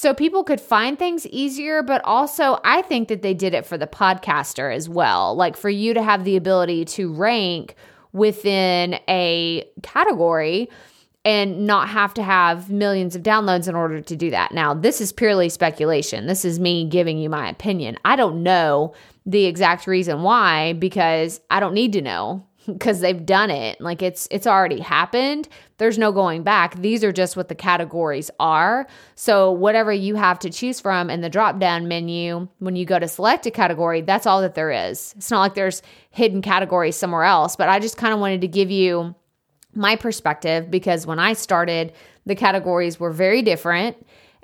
so 0.00 0.14
people 0.14 0.44
could 0.44 0.62
find 0.62 0.98
things 0.98 1.26
easier, 1.26 1.82
but 1.82 2.00
also 2.06 2.58
I 2.64 2.80
think 2.80 3.08
that 3.08 3.20
they 3.20 3.34
did 3.34 3.52
it 3.52 3.66
for 3.66 3.76
the 3.76 3.86
podcaster 3.86 4.74
as 4.74 4.88
well. 4.88 5.34
Like 5.34 5.58
for 5.58 5.68
you 5.68 5.92
to 5.92 6.02
have 6.02 6.24
the 6.24 6.36
ability 6.36 6.86
to 6.86 7.12
rank 7.12 7.74
within 8.14 8.98
a 9.08 9.68
category 9.82 10.70
and 11.26 11.66
not 11.66 11.90
have 11.90 12.14
to 12.14 12.22
have 12.22 12.70
millions 12.70 13.14
of 13.14 13.22
downloads 13.22 13.68
in 13.68 13.74
order 13.74 14.00
to 14.00 14.16
do 14.16 14.30
that. 14.30 14.52
Now, 14.52 14.72
this 14.72 15.02
is 15.02 15.12
purely 15.12 15.50
speculation. 15.50 16.26
This 16.26 16.46
is 16.46 16.58
me 16.58 16.88
giving 16.88 17.18
you 17.18 17.28
my 17.28 17.50
opinion. 17.50 17.98
I 18.02 18.16
don't 18.16 18.42
know 18.42 18.94
the 19.26 19.44
exact 19.44 19.86
reason 19.86 20.22
why 20.22 20.72
because 20.72 21.42
I 21.50 21.60
don't 21.60 21.74
need 21.74 21.92
to 21.92 22.00
know 22.00 22.46
because 22.66 23.00
they've 23.00 23.26
done 23.26 23.50
it. 23.50 23.78
Like 23.82 24.00
it's 24.00 24.28
it's 24.30 24.46
already 24.46 24.80
happened. 24.80 25.46
There's 25.80 25.96
no 25.96 26.12
going 26.12 26.42
back. 26.42 26.76
These 26.76 27.02
are 27.04 27.10
just 27.10 27.38
what 27.38 27.48
the 27.48 27.54
categories 27.54 28.30
are. 28.38 28.86
So 29.14 29.50
whatever 29.50 29.90
you 29.90 30.14
have 30.14 30.38
to 30.40 30.50
choose 30.50 30.78
from 30.78 31.08
in 31.08 31.22
the 31.22 31.30
drop 31.30 31.58
down 31.58 31.88
menu 31.88 32.48
when 32.58 32.76
you 32.76 32.84
go 32.84 32.98
to 32.98 33.08
select 33.08 33.46
a 33.46 33.50
category, 33.50 34.02
that's 34.02 34.26
all 34.26 34.42
that 34.42 34.54
there 34.54 34.70
is. 34.70 35.14
It's 35.16 35.30
not 35.30 35.40
like 35.40 35.54
there's 35.54 35.80
hidden 36.10 36.42
categories 36.42 36.96
somewhere 36.96 37.24
else, 37.24 37.56
but 37.56 37.70
I 37.70 37.78
just 37.78 37.96
kind 37.96 38.12
of 38.12 38.20
wanted 38.20 38.42
to 38.42 38.46
give 38.46 38.70
you 38.70 39.14
my 39.74 39.96
perspective 39.96 40.70
because 40.70 41.06
when 41.06 41.18
I 41.18 41.32
started, 41.32 41.94
the 42.26 42.34
categories 42.34 43.00
were 43.00 43.10
very 43.10 43.40
different 43.40 43.96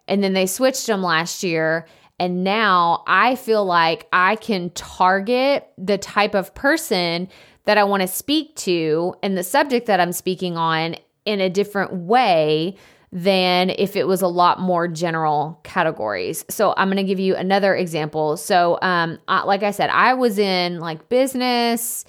and 0.09 0.25
then 0.25 0.33
they 0.33 0.47
switched 0.47 0.87
them 0.87 1.03
last 1.03 1.43
year 1.43 1.87
and 2.19 2.45
now 2.45 3.05
I 3.07 3.37
feel 3.37 3.63
like 3.63 4.09
I 4.11 4.37
can 4.37 4.71
target 4.71 5.69
the 5.77 5.99
type 5.99 6.35
of 6.35 6.55
person 6.55 7.29
that 7.67 7.77
I 7.77 7.85
want 7.85 8.01
to 8.01 8.09
speak 8.09 8.57
to 8.57 9.15
and 9.23 9.37
the 9.37 9.43
subject 9.43 9.87
that 9.87 10.01
I'm 10.01 10.13
speaking 10.13 10.57
on 10.57 10.97
in 11.27 11.41
a 11.41 11.51
different 11.51 11.93
way 11.93 12.77
than 13.13 13.71
if 13.71 13.97
it 13.97 14.07
was 14.07 14.21
a 14.21 14.29
lot 14.29 14.61
more 14.61 14.89
general 14.89 15.61
categories. 15.63 16.45
So 16.49 16.75
I'm 16.77 16.89
going 16.89 16.97
to 16.99 17.05
give 17.05 17.21
you 17.21 17.37
another 17.37 17.75
example. 17.75 18.37
So, 18.37 18.79
um, 18.83 19.19
I, 19.29 19.45
like 19.45 19.63
I 19.63 19.71
said, 19.71 19.91
I 19.91 20.15
was 20.15 20.39
in 20.39 20.81
like 20.81 21.09
business, 21.09 22.05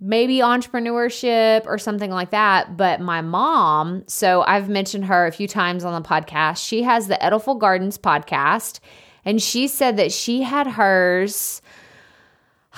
maybe 0.00 0.38
entrepreneurship 0.38 1.66
or 1.66 1.78
something 1.78 2.10
like 2.10 2.30
that. 2.30 2.76
But 2.76 3.00
my 3.00 3.20
mom, 3.20 4.04
so 4.06 4.42
I've 4.42 4.68
mentioned 4.68 5.06
her 5.06 5.26
a 5.26 5.32
few 5.32 5.48
times 5.48 5.84
on 5.84 6.00
the 6.00 6.08
podcast. 6.08 6.64
She 6.64 6.82
has 6.82 7.08
the 7.08 7.22
Edible 7.24 7.56
Gardens 7.56 7.98
podcast, 7.98 8.80
and 9.24 9.42
she 9.42 9.66
said 9.66 9.96
that 9.96 10.12
she 10.12 10.42
had 10.42 10.66
hers 10.66 11.60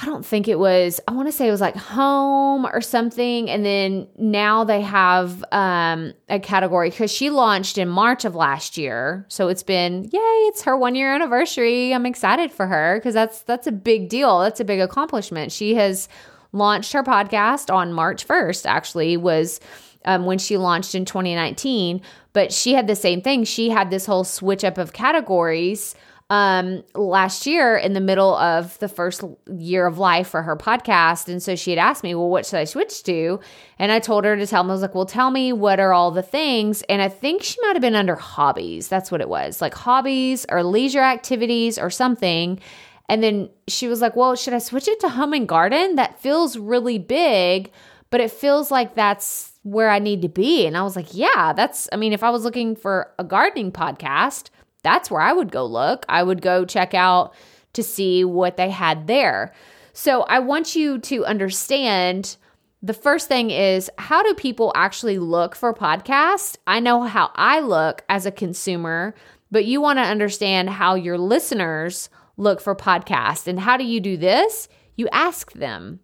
I 0.02 0.06
don't 0.06 0.24
think 0.24 0.48
it 0.48 0.58
was, 0.58 0.98
I 1.06 1.12
want 1.12 1.28
to 1.28 1.32
say 1.32 1.46
it 1.46 1.50
was 1.50 1.60
like 1.60 1.76
home 1.76 2.64
or 2.64 2.80
something. 2.80 3.50
And 3.50 3.66
then 3.66 4.08
now 4.16 4.64
they 4.64 4.80
have 4.80 5.44
um, 5.52 6.14
a 6.30 6.40
category 6.40 6.88
because 6.88 7.12
she 7.12 7.28
launched 7.28 7.76
in 7.76 7.86
March 7.86 8.24
of 8.24 8.34
last 8.34 8.78
year. 8.78 9.26
So 9.28 9.48
it's 9.48 9.62
been, 9.62 10.04
yay, 10.04 10.18
it's 10.48 10.62
her 10.62 10.74
one 10.74 10.94
year 10.94 11.14
anniversary. 11.14 11.92
I'm 11.92 12.06
excited 12.06 12.50
for 12.50 12.66
her 12.66 12.96
because 12.96 13.12
that's 13.12 13.42
that's 13.42 13.66
a 13.66 13.72
big 13.72 14.08
deal. 14.08 14.40
That's 14.40 14.60
a 14.60 14.64
big 14.64 14.80
accomplishment. 14.80 15.52
She 15.52 15.74
has 15.74 16.08
launched 16.52 16.94
her 16.94 17.02
podcast 17.02 17.72
on 17.72 17.92
March 17.92 18.26
1st, 18.26 18.64
actually, 18.64 19.18
was 19.18 19.60
um, 20.06 20.24
when 20.24 20.38
she 20.38 20.56
launched 20.56 20.94
in 20.94 21.04
2019. 21.04 22.00
But 22.32 22.52
she 22.52 22.72
had 22.72 22.86
the 22.86 22.96
same 22.96 23.20
thing. 23.20 23.44
She 23.44 23.68
had 23.68 23.90
this 23.90 24.06
whole 24.06 24.24
switch 24.24 24.64
up 24.64 24.78
of 24.78 24.94
categories 24.94 25.94
um, 26.30 26.84
last 26.94 27.44
year 27.44 27.76
in 27.76 27.92
the 27.92 28.00
middle 28.00 28.36
of 28.36 28.78
the 28.78 28.88
first 28.88 29.24
year 29.58 29.84
of 29.84 29.98
life 29.98 30.28
for 30.28 30.42
her 30.42 30.56
podcast. 30.56 31.28
And 31.28 31.42
so 31.42 31.56
she 31.56 31.70
had 31.70 31.78
asked 31.78 32.04
me, 32.04 32.14
well, 32.14 32.28
what 32.30 32.46
should 32.46 32.60
I 32.60 32.64
switch 32.64 33.02
to? 33.02 33.40
And 33.80 33.90
I 33.90 33.98
told 33.98 34.24
her 34.24 34.36
to 34.36 34.46
tell 34.46 34.62
me, 34.62 34.70
I 34.70 34.72
was 34.72 34.82
like, 34.82 34.94
well, 34.94 35.06
tell 35.06 35.32
me 35.32 35.52
what 35.52 35.80
are 35.80 35.92
all 35.92 36.12
the 36.12 36.22
things. 36.22 36.82
And 36.82 37.02
I 37.02 37.08
think 37.08 37.42
she 37.42 37.60
might 37.62 37.74
have 37.74 37.82
been 37.82 37.96
under 37.96 38.14
hobbies. 38.14 38.86
That's 38.86 39.10
what 39.10 39.20
it 39.20 39.28
was 39.28 39.60
like 39.60 39.74
hobbies 39.74 40.46
or 40.48 40.62
leisure 40.62 41.00
activities 41.00 41.78
or 41.78 41.90
something. 41.90 42.60
And 43.08 43.24
then 43.24 43.50
she 43.66 43.88
was 43.88 44.00
like, 44.00 44.14
well, 44.14 44.36
should 44.36 44.54
I 44.54 44.58
switch 44.58 44.86
it 44.86 45.00
to 45.00 45.08
home 45.08 45.32
and 45.32 45.48
garden? 45.48 45.96
That 45.96 46.20
feels 46.20 46.56
really 46.56 46.98
big, 46.98 47.72
but 48.10 48.20
it 48.20 48.30
feels 48.30 48.70
like 48.70 48.94
that's 48.94 49.50
where 49.64 49.90
I 49.90 49.98
need 49.98 50.22
to 50.22 50.28
be. 50.28 50.64
And 50.64 50.76
I 50.76 50.82
was 50.84 50.94
like, 50.94 51.08
yeah, 51.12 51.52
that's, 51.54 51.88
I 51.92 51.96
mean, 51.96 52.12
if 52.12 52.22
I 52.22 52.30
was 52.30 52.44
looking 52.44 52.76
for 52.76 53.12
a 53.18 53.24
gardening 53.24 53.72
podcast, 53.72 54.50
that's 54.82 55.10
where 55.10 55.20
I 55.20 55.32
would 55.32 55.52
go 55.52 55.64
look. 55.64 56.04
I 56.08 56.22
would 56.22 56.42
go 56.42 56.64
check 56.64 56.94
out 56.94 57.34
to 57.72 57.82
see 57.82 58.24
what 58.24 58.56
they 58.56 58.70
had 58.70 59.06
there. 59.06 59.52
So 59.92 60.22
I 60.22 60.38
want 60.38 60.74
you 60.74 60.98
to 60.98 61.24
understand 61.24 62.36
the 62.82 62.94
first 62.94 63.28
thing 63.28 63.50
is 63.50 63.90
how 63.98 64.22
do 64.22 64.34
people 64.34 64.72
actually 64.74 65.18
look 65.18 65.54
for 65.54 65.74
podcasts? 65.74 66.56
I 66.66 66.80
know 66.80 67.02
how 67.02 67.30
I 67.34 67.60
look 67.60 68.02
as 68.08 68.24
a 68.24 68.32
consumer, 68.32 69.14
but 69.50 69.66
you 69.66 69.80
want 69.80 69.98
to 69.98 70.04
understand 70.04 70.70
how 70.70 70.94
your 70.94 71.18
listeners 71.18 72.08
look 72.36 72.60
for 72.60 72.74
podcasts. 72.74 73.46
And 73.46 73.60
how 73.60 73.76
do 73.76 73.84
you 73.84 74.00
do 74.00 74.16
this? 74.16 74.68
You 74.96 75.08
ask 75.12 75.52
them. 75.52 76.00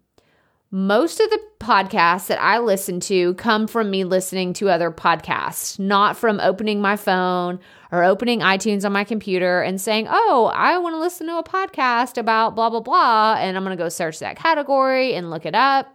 Most 0.69 1.21
of 1.21 1.29
the 1.29 1.39
podcasts 1.61 2.27
that 2.27 2.41
I 2.41 2.59
listen 2.59 2.99
to 3.01 3.35
come 3.35 3.67
from 3.67 3.89
me 3.89 4.03
listening 4.03 4.51
to 4.53 4.69
other 4.69 4.91
podcasts, 4.91 5.79
not 5.79 6.17
from 6.17 6.41
opening 6.41 6.81
my 6.81 6.97
phone 6.97 7.59
or 7.89 8.03
opening 8.03 8.41
iTunes 8.41 8.83
on 8.83 8.91
my 8.91 9.05
computer 9.05 9.61
and 9.61 9.79
saying, 9.79 10.07
Oh, 10.09 10.51
I 10.53 10.77
want 10.77 10.93
to 10.93 10.99
listen 10.99 11.27
to 11.27 11.37
a 11.37 11.43
podcast 11.43 12.17
about 12.17 12.53
blah, 12.53 12.69
blah, 12.69 12.81
blah. 12.81 13.37
And 13.39 13.55
I'm 13.55 13.63
going 13.63 13.77
to 13.77 13.81
go 13.81 13.87
search 13.87 14.19
that 14.19 14.35
category 14.35 15.13
and 15.13 15.29
look 15.29 15.45
it 15.45 15.55
up. 15.55 15.87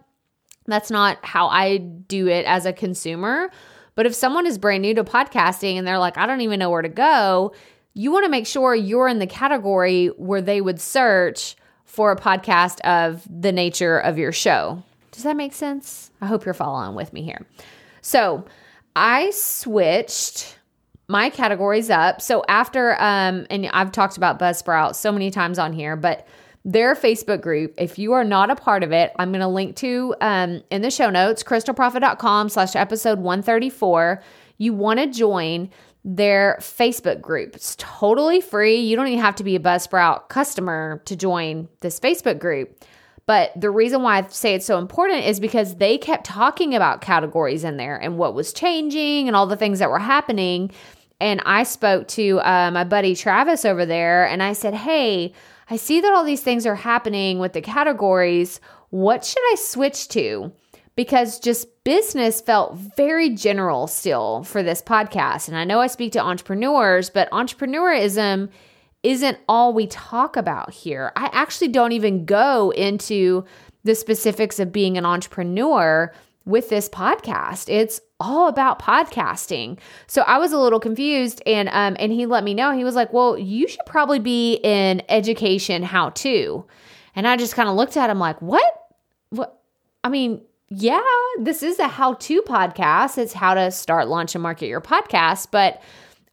That's 0.65 0.89
not 0.89 1.23
how 1.23 1.49
I 1.49 1.77
do 1.77 2.27
it 2.27 2.45
as 2.47 2.65
a 2.65 2.73
consumer. 2.73 3.51
But 3.93 4.07
if 4.07 4.15
someone 4.15 4.47
is 4.47 4.57
brand 4.57 4.81
new 4.81 4.95
to 4.95 5.03
podcasting 5.03 5.75
and 5.75 5.85
they're 5.85 5.99
like, 5.99 6.17
I 6.17 6.25
don't 6.25 6.41
even 6.41 6.57
know 6.57 6.71
where 6.71 6.81
to 6.81 6.89
go, 6.89 7.53
you 7.93 8.11
want 8.11 8.25
to 8.25 8.31
make 8.31 8.47
sure 8.47 8.73
you're 8.73 9.07
in 9.07 9.19
the 9.19 9.27
category 9.27 10.07
where 10.07 10.41
they 10.41 10.61
would 10.61 10.81
search 10.81 11.55
for 11.93 12.11
a 12.11 12.15
podcast 12.15 12.81
of 12.81 13.21
the 13.29 13.51
nature 13.51 13.99
of 13.99 14.17
your 14.17 14.31
show. 14.31 14.81
Does 15.11 15.21
that 15.21 15.37
make 15.37 15.53
sense? 15.53 16.09
I 16.21 16.25
hope 16.25 16.43
you're 16.43 16.55
following 16.55 16.95
with 16.95 17.13
me 17.13 17.21
here. 17.21 17.45
So 18.01 18.45
I 18.95 19.29
switched 19.29 20.57
my 21.07 21.29
categories 21.29 21.91
up. 21.91 22.19
So 22.19 22.43
after 22.49 22.93
um 22.93 23.45
and 23.51 23.67
I've 23.67 23.91
talked 23.91 24.17
about 24.17 24.39
Buzzsprout 24.39 24.95
so 24.95 25.11
many 25.11 25.29
times 25.29 25.59
on 25.59 25.71
here, 25.71 25.95
but 25.95 26.27
their 26.65 26.95
Facebook 26.95 27.41
group, 27.41 27.75
if 27.77 27.99
you 27.99 28.13
are 28.13 28.23
not 28.23 28.49
a 28.49 28.55
part 28.55 28.81
of 28.81 28.91
it, 28.91 29.11
I'm 29.19 29.29
going 29.29 29.41
to 29.41 29.47
link 29.47 29.75
to 29.75 30.15
um 30.19 30.63
in 30.71 30.81
the 30.81 30.89
show 30.89 31.11
notes, 31.11 31.43
crystalprofit.com 31.43 32.49
slash 32.49 32.75
episode 32.75 33.19
134. 33.19 34.19
You 34.57 34.73
want 34.73 34.99
to 34.99 35.05
join 35.05 35.69
their 36.05 36.57
Facebook 36.59 37.21
group. 37.21 37.55
It's 37.55 37.75
totally 37.77 38.41
free. 38.41 38.77
You 38.77 38.95
don't 38.95 39.07
even 39.07 39.19
have 39.19 39.35
to 39.35 39.43
be 39.43 39.55
a 39.55 39.59
Buzzsprout 39.59 40.29
customer 40.29 41.01
to 41.05 41.15
join 41.15 41.69
this 41.79 41.99
Facebook 41.99 42.39
group. 42.39 42.83
But 43.25 43.51
the 43.59 43.71
reason 43.71 44.01
why 44.01 44.17
I 44.17 44.27
say 44.27 44.53
it's 44.53 44.65
so 44.65 44.79
important 44.79 45.25
is 45.25 45.39
because 45.39 45.75
they 45.75 45.97
kept 45.97 46.25
talking 46.25 46.75
about 46.75 46.99
categories 46.99 47.63
in 47.63 47.77
there 47.77 47.95
and 47.95 48.17
what 48.17 48.35
was 48.35 48.51
changing 48.51 49.27
and 49.27 49.35
all 49.35 49.47
the 49.47 49.55
things 49.55 49.79
that 49.79 49.89
were 49.89 49.99
happening. 49.99 50.71
And 51.21 51.41
I 51.45 51.63
spoke 51.63 52.09
to 52.09 52.39
uh, 52.39 52.71
my 52.73 52.83
buddy 52.83 53.15
Travis 53.15 53.63
over 53.63 53.85
there 53.85 54.27
and 54.27 54.43
I 54.43 54.51
said, 54.51 54.73
Hey, 54.73 55.31
I 55.69 55.77
see 55.77 56.01
that 56.01 56.11
all 56.11 56.25
these 56.25 56.41
things 56.41 56.65
are 56.65 56.75
happening 56.75 57.39
with 57.39 57.53
the 57.53 57.61
categories. 57.61 58.59
What 58.89 59.23
should 59.23 59.43
I 59.53 59.55
switch 59.55 60.09
to? 60.09 60.51
Because 60.95 61.39
just 61.39 61.67
business 61.83 62.41
felt 62.41 62.75
very 62.75 63.29
general 63.29 63.87
still 63.87 64.43
for 64.43 64.61
this 64.61 64.81
podcast. 64.81 65.47
And 65.47 65.57
I 65.57 65.63
know 65.63 65.79
I 65.79 65.87
speak 65.87 66.13
to 66.13 66.19
entrepreneurs, 66.19 67.09
but 67.09 67.29
entrepreneurism 67.31 68.49
isn't 69.01 69.37
all 69.49 69.73
we 69.73 69.87
talk 69.87 70.37
about 70.37 70.71
here. 70.71 71.11
I 71.15 71.29
actually 71.33 71.69
don't 71.69 71.91
even 71.91 72.25
go 72.25 72.71
into 72.71 73.43
the 73.83 73.95
specifics 73.95 74.59
of 74.59 74.71
being 74.71 74.97
an 74.97 75.05
entrepreneur 75.05 76.13
with 76.45 76.69
this 76.69 76.89
podcast. 76.89 77.69
It's 77.69 77.99
all 78.19 78.47
about 78.47 78.81
podcasting. 78.81 79.77
So 80.07 80.21
I 80.23 80.37
was 80.37 80.51
a 80.53 80.57
little 80.57 80.79
confused 80.79 81.41
and 81.45 81.69
um 81.69 81.95
and 81.99 82.11
he 82.11 82.25
let 82.25 82.43
me 82.43 82.53
know. 82.53 82.71
He 82.71 82.83
was 82.83 82.95
like, 82.95 83.11
"Well, 83.13 83.37
you 83.37 83.67
should 83.67 83.85
probably 83.85 84.19
be 84.19 84.55
in 84.55 85.01
education 85.09 85.83
how 85.83 86.09
to." 86.09 86.65
And 87.15 87.27
I 87.27 87.37
just 87.37 87.55
kind 87.55 87.69
of 87.69 87.75
looked 87.75 87.97
at 87.97 88.09
him 88.09 88.19
like, 88.19 88.41
"What? 88.41 88.63
What 89.29 89.59
I 90.03 90.09
mean, 90.09 90.41
yeah, 90.69 91.01
this 91.39 91.61
is 91.63 91.79
a 91.79 91.87
how 91.87 92.13
to 92.15 92.41
podcast. 92.41 93.17
It's 93.17 93.33
how 93.33 93.53
to 93.53 93.71
start, 93.71 94.07
launch, 94.07 94.35
and 94.35 94.41
market 94.41 94.67
your 94.67 94.81
podcast. 94.81 95.49
But 95.51 95.81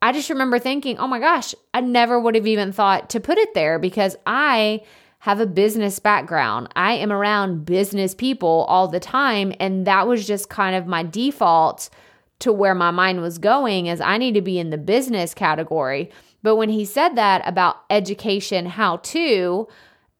I 0.02 0.12
just 0.12 0.30
remember 0.30 0.58
thinking, 0.58 0.98
oh 0.98 1.06
my 1.06 1.18
gosh, 1.18 1.54
I 1.74 1.80
never 1.80 2.18
would 2.18 2.34
have 2.34 2.46
even 2.46 2.72
thought 2.72 3.10
to 3.10 3.20
put 3.20 3.38
it 3.38 3.52
there 3.54 3.78
because 3.78 4.16
I 4.26 4.82
have 5.20 5.40
a 5.40 5.46
business 5.46 5.98
background. 5.98 6.68
I 6.74 6.94
am 6.94 7.12
around 7.12 7.66
business 7.66 8.14
people 8.14 8.64
all 8.68 8.88
the 8.88 9.00
time. 9.00 9.52
And 9.60 9.86
that 9.86 10.06
was 10.06 10.26
just 10.26 10.48
kind 10.48 10.74
of 10.74 10.86
my 10.86 11.02
default 11.02 11.90
to 12.38 12.52
where 12.52 12.74
my 12.74 12.90
mind 12.90 13.20
was 13.20 13.36
going 13.36 13.86
is 13.86 14.00
I 14.00 14.16
need 14.16 14.32
to 14.32 14.40
be 14.40 14.58
in 14.58 14.70
the 14.70 14.78
business 14.78 15.34
category. 15.34 16.10
But 16.42 16.56
when 16.56 16.70
he 16.70 16.86
said 16.86 17.10
that 17.16 17.42
about 17.46 17.82
education, 17.90 18.64
how 18.64 18.96
to, 18.96 19.68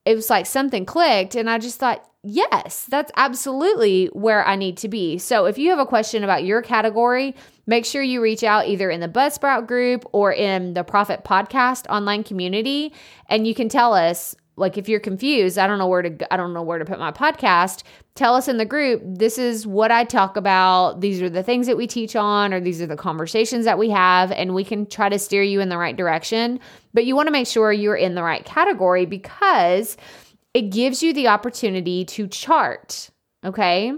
it 0.04 0.14
was 0.14 0.30
like 0.30 0.47
something 0.47 0.87
clicked. 0.87 1.35
And 1.35 1.49
I 1.49 1.59
just 1.59 1.78
thought, 1.78 2.04
yes, 2.23 2.87
that's 2.90 3.11
absolutely 3.16 4.07
where 4.07 4.47
I 4.47 4.57
need 4.57 4.76
to 4.78 4.88
be. 4.88 5.19
So 5.19 5.47
if 5.47 5.59
you 5.59 5.71
have 5.71 5.78
a 5.78 5.87
question 5.87 6.25
about 6.25 6.45
your 6.45 6.62
category, 6.62 7.35
make 7.66 7.85
sure 7.85 8.02
you 8.02 8.21
reach 8.21 8.42
out 8.42 8.69
either 8.69 8.90
in 8.90 9.00
the 9.00 9.09
Buzzsprout 9.09 9.66
group 9.66 10.04
or 10.12 10.33
in 10.33 10.75
the 10.75 10.85
Profit 10.85 11.25
Podcast 11.25 11.87
online 11.88 12.25
community 12.25 12.92
and 13.28 13.47
you 13.47 13.54
can 13.54 13.69
tell 13.69 13.95
us 13.95 14.35
like 14.61 14.79
if 14.79 14.88
you're 14.88 15.00
confused, 15.00 15.59
I 15.59 15.67
don't 15.67 15.79
know 15.79 15.87
where 15.87 16.02
to 16.02 16.33
I 16.33 16.37
don't 16.37 16.52
know 16.52 16.62
where 16.62 16.79
to 16.79 16.85
put 16.85 16.99
my 16.99 17.11
podcast, 17.11 17.83
tell 18.14 18.35
us 18.35 18.47
in 18.47 18.59
the 18.59 18.64
group, 18.64 19.02
this 19.05 19.38
is 19.38 19.67
what 19.67 19.90
I 19.90 20.05
talk 20.05 20.37
about, 20.37 21.00
these 21.00 21.21
are 21.23 21.31
the 21.31 21.43
things 21.43 21.67
that 21.67 21.76
we 21.76 21.87
teach 21.87 22.14
on 22.14 22.52
or 22.52 22.61
these 22.61 22.81
are 22.81 22.87
the 22.87 22.97
conversations 22.97 23.64
that 23.64 23.79
we 23.79 23.90
have 23.90 24.31
and 24.31 24.55
we 24.55 24.62
can 24.62 24.87
try 24.87 25.09
to 25.09 25.19
steer 25.19 25.43
you 25.43 25.61
in 25.61 25.71
the 25.71 25.79
right 25.79 25.97
direction. 25.97 26.61
But 26.95 27.07
you 27.07 27.17
want 27.17 27.26
to 27.26 27.33
make 27.33 27.47
sure 27.47 27.73
you're 27.73 27.97
in 27.97 28.14
the 28.14 28.23
right 28.23 28.45
category 28.45 29.07
because 29.07 29.97
it 30.55 30.71
gives 30.71 31.02
you 31.02 31.12
the 31.12 31.29
opportunity 31.29 32.05
to 32.05 32.29
chart. 32.29 33.11
Okay. 33.45 33.93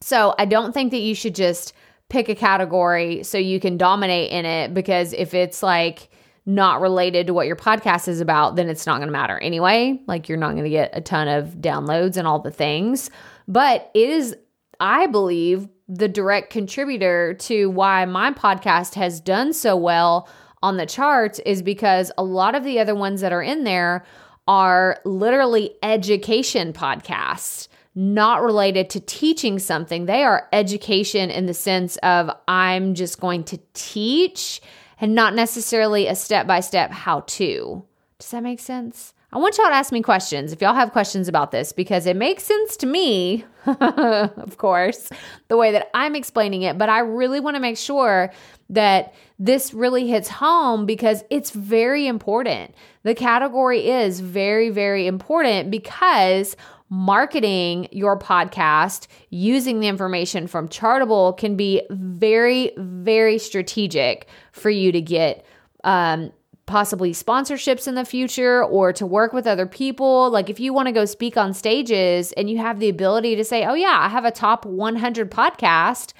So 0.00 0.34
I 0.38 0.44
don't 0.44 0.72
think 0.72 0.92
that 0.92 0.98
you 0.98 1.14
should 1.14 1.34
just 1.34 1.74
pick 2.08 2.28
a 2.28 2.34
category 2.34 3.22
so 3.22 3.38
you 3.38 3.60
can 3.60 3.76
dominate 3.76 4.30
in 4.32 4.44
it 4.44 4.74
because 4.74 5.12
if 5.12 5.34
it's 5.34 5.62
like 5.62 6.10
not 6.54 6.80
related 6.80 7.26
to 7.26 7.34
what 7.34 7.46
your 7.46 7.56
podcast 7.56 8.08
is 8.08 8.20
about, 8.20 8.56
then 8.56 8.68
it's 8.68 8.86
not 8.86 8.98
going 8.98 9.08
to 9.08 9.12
matter 9.12 9.38
anyway. 9.38 10.00
Like 10.06 10.28
you're 10.28 10.38
not 10.38 10.52
going 10.52 10.64
to 10.64 10.70
get 10.70 10.90
a 10.92 11.00
ton 11.00 11.28
of 11.28 11.56
downloads 11.60 12.16
and 12.16 12.26
all 12.26 12.38
the 12.38 12.50
things. 12.50 13.10
But 13.46 13.90
it 13.94 14.08
is, 14.08 14.36
I 14.78 15.06
believe, 15.06 15.68
the 15.88 16.08
direct 16.08 16.50
contributor 16.50 17.34
to 17.34 17.70
why 17.70 18.04
my 18.04 18.32
podcast 18.32 18.94
has 18.94 19.20
done 19.20 19.52
so 19.52 19.76
well 19.76 20.28
on 20.62 20.76
the 20.76 20.86
charts 20.86 21.40
is 21.46 21.62
because 21.62 22.12
a 22.18 22.22
lot 22.22 22.54
of 22.54 22.64
the 22.64 22.78
other 22.78 22.94
ones 22.94 23.20
that 23.22 23.32
are 23.32 23.42
in 23.42 23.64
there 23.64 24.04
are 24.46 25.00
literally 25.04 25.74
education 25.82 26.72
podcasts. 26.72 27.68
not 27.94 28.42
related 28.42 28.88
to 28.90 29.00
teaching 29.00 29.58
something. 29.58 30.06
They 30.06 30.22
are 30.22 30.48
education 30.52 31.30
in 31.30 31.46
the 31.46 31.54
sense 31.54 31.96
of 31.98 32.30
I'm 32.46 32.94
just 32.94 33.20
going 33.20 33.44
to 33.44 33.58
teach 33.74 34.60
and 35.00 35.14
not 35.14 35.34
necessarily 35.34 36.06
a 36.06 36.14
step 36.14 36.46
by 36.46 36.60
step 36.60 36.90
how 36.90 37.20
to. 37.20 37.84
Does 38.18 38.30
that 38.30 38.42
make 38.42 38.60
sense? 38.60 39.14
I 39.32 39.38
want 39.38 39.56
y'all 39.56 39.68
to 39.68 39.74
ask 39.74 39.92
me 39.92 40.02
questions 40.02 40.52
if 40.52 40.60
y'all 40.60 40.74
have 40.74 40.90
questions 40.90 41.28
about 41.28 41.52
this 41.52 41.72
because 41.72 42.04
it 42.06 42.16
makes 42.16 42.42
sense 42.42 42.76
to 42.78 42.86
me, 42.86 43.44
of 43.66 44.58
course, 44.58 45.08
the 45.46 45.56
way 45.56 45.70
that 45.70 45.88
I'm 45.94 46.16
explaining 46.16 46.62
it. 46.62 46.78
But 46.78 46.88
I 46.88 46.98
really 46.98 47.38
want 47.38 47.54
to 47.54 47.60
make 47.60 47.76
sure 47.76 48.32
that 48.70 49.14
this 49.38 49.72
really 49.72 50.08
hits 50.08 50.28
home 50.28 50.84
because 50.84 51.22
it's 51.30 51.52
very 51.52 52.08
important. 52.08 52.74
The 53.04 53.14
category 53.14 53.88
is 53.88 54.18
very, 54.18 54.68
very 54.68 55.06
important 55.06 55.70
because 55.70 56.56
marketing 56.90 57.88
your 57.92 58.18
podcast 58.18 59.06
using 59.30 59.80
the 59.80 59.86
information 59.86 60.46
from 60.48 60.68
Chartable 60.68 61.36
can 61.38 61.56
be 61.56 61.82
very, 61.90 62.72
very 62.76 63.38
strategic 63.38 64.28
for 64.52 64.70
you 64.70 64.90
to 64.90 65.00
get 65.00 65.46
um, 65.84 66.32
possibly 66.66 67.12
sponsorships 67.12 67.86
in 67.86 67.94
the 67.94 68.04
future 68.04 68.64
or 68.64 68.92
to 68.92 69.06
work 69.06 69.32
with 69.32 69.46
other 69.46 69.66
people. 69.66 70.30
Like 70.30 70.50
if 70.50 70.58
you 70.58 70.72
want 70.72 70.86
to 70.86 70.92
go 70.92 71.04
speak 71.04 71.36
on 71.36 71.54
stages 71.54 72.32
and 72.32 72.50
you 72.50 72.58
have 72.58 72.80
the 72.80 72.88
ability 72.88 73.36
to 73.36 73.44
say, 73.44 73.64
oh, 73.64 73.74
yeah, 73.74 73.98
I 74.00 74.08
have 74.08 74.24
a 74.24 74.32
top 74.32 74.66
100 74.66 75.30
podcast, 75.30 76.12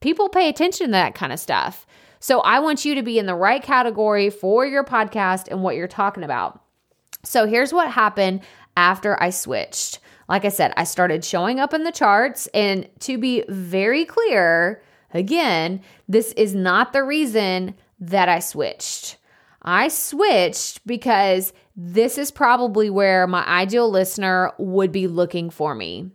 people 0.00 0.28
pay 0.28 0.48
attention 0.48 0.86
to 0.86 0.92
that 0.92 1.14
kind 1.14 1.32
of 1.32 1.38
stuff. 1.38 1.86
So 2.18 2.40
I 2.40 2.58
want 2.58 2.84
you 2.84 2.96
to 2.96 3.02
be 3.02 3.18
in 3.20 3.26
the 3.26 3.34
right 3.34 3.62
category 3.62 4.30
for 4.30 4.66
your 4.66 4.82
podcast 4.82 5.48
and 5.48 5.62
what 5.62 5.76
you're 5.76 5.86
talking 5.86 6.24
about. 6.24 6.60
So 7.22 7.46
here's 7.46 7.72
what 7.72 7.90
happened 7.90 8.42
after 8.76 9.20
I 9.22 9.30
switched. 9.30 10.00
Like 10.28 10.44
I 10.44 10.50
said, 10.50 10.72
I 10.76 10.84
started 10.84 11.24
showing 11.24 11.60
up 11.60 11.72
in 11.72 11.84
the 11.84 11.92
charts. 11.92 12.46
And 12.48 12.88
to 13.00 13.18
be 13.18 13.44
very 13.48 14.04
clear, 14.04 14.82
again, 15.14 15.80
this 16.08 16.32
is 16.32 16.54
not 16.54 16.92
the 16.92 17.04
reason 17.04 17.74
that 18.00 18.28
I 18.28 18.40
switched. 18.40 19.16
I 19.62 19.88
switched 19.88 20.86
because 20.86 21.52
this 21.76 22.18
is 22.18 22.30
probably 22.30 22.88
where 22.90 23.26
my 23.26 23.44
ideal 23.46 23.90
listener 23.90 24.52
would 24.58 24.92
be 24.92 25.08
looking 25.08 25.50
for 25.50 25.74
me. 25.74 26.10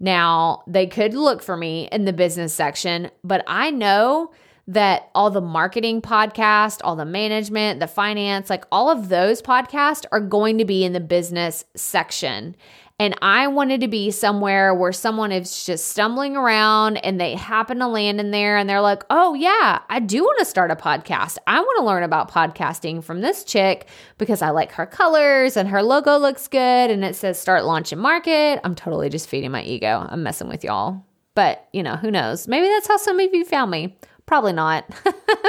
Now, 0.00 0.62
they 0.66 0.86
could 0.86 1.14
look 1.14 1.42
for 1.42 1.56
me 1.56 1.88
in 1.92 2.06
the 2.06 2.12
business 2.12 2.54
section, 2.54 3.10
but 3.22 3.44
I 3.46 3.70
know 3.70 4.32
that 4.66 5.10
all 5.14 5.30
the 5.30 5.40
marketing 5.40 6.00
podcast, 6.00 6.80
all 6.82 6.96
the 6.96 7.04
management, 7.04 7.80
the 7.80 7.86
finance, 7.86 8.48
like 8.48 8.64
all 8.70 8.88
of 8.88 9.08
those 9.08 9.42
podcasts 9.42 10.06
are 10.12 10.20
going 10.20 10.58
to 10.58 10.64
be 10.64 10.84
in 10.84 10.92
the 10.92 11.00
business 11.00 11.64
section. 11.74 12.56
And 13.00 13.16
I 13.22 13.46
wanted 13.46 13.80
to 13.80 13.88
be 13.88 14.10
somewhere 14.10 14.74
where 14.74 14.92
someone 14.92 15.32
is 15.32 15.64
just 15.64 15.88
stumbling 15.88 16.36
around 16.36 16.98
and 16.98 17.18
they 17.18 17.34
happen 17.34 17.78
to 17.78 17.86
land 17.86 18.20
in 18.20 18.30
there 18.30 18.58
and 18.58 18.68
they're 18.68 18.82
like, 18.82 19.04
oh, 19.08 19.32
yeah, 19.32 19.78
I 19.88 20.00
do 20.00 20.22
want 20.22 20.38
to 20.40 20.44
start 20.44 20.70
a 20.70 20.76
podcast. 20.76 21.38
I 21.46 21.60
want 21.60 21.78
to 21.78 21.86
learn 21.86 22.02
about 22.02 22.30
podcasting 22.30 23.02
from 23.02 23.22
this 23.22 23.42
chick 23.42 23.88
because 24.18 24.42
I 24.42 24.50
like 24.50 24.72
her 24.72 24.84
colors 24.84 25.56
and 25.56 25.66
her 25.70 25.82
logo 25.82 26.18
looks 26.18 26.46
good 26.46 26.90
and 26.90 27.02
it 27.02 27.16
says 27.16 27.40
start, 27.40 27.64
launch, 27.64 27.90
and 27.90 28.02
market. 28.02 28.60
I'm 28.64 28.74
totally 28.74 29.08
just 29.08 29.30
feeding 29.30 29.50
my 29.50 29.62
ego. 29.62 30.06
I'm 30.06 30.22
messing 30.22 30.48
with 30.48 30.62
y'all. 30.62 31.02
But, 31.34 31.66
you 31.72 31.82
know, 31.82 31.96
who 31.96 32.10
knows? 32.10 32.48
Maybe 32.48 32.66
that's 32.66 32.86
how 32.86 32.98
some 32.98 33.18
of 33.18 33.32
you 33.32 33.46
found 33.46 33.70
me. 33.70 33.96
Probably 34.30 34.52
not. 34.52 34.88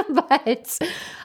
but 0.09 0.79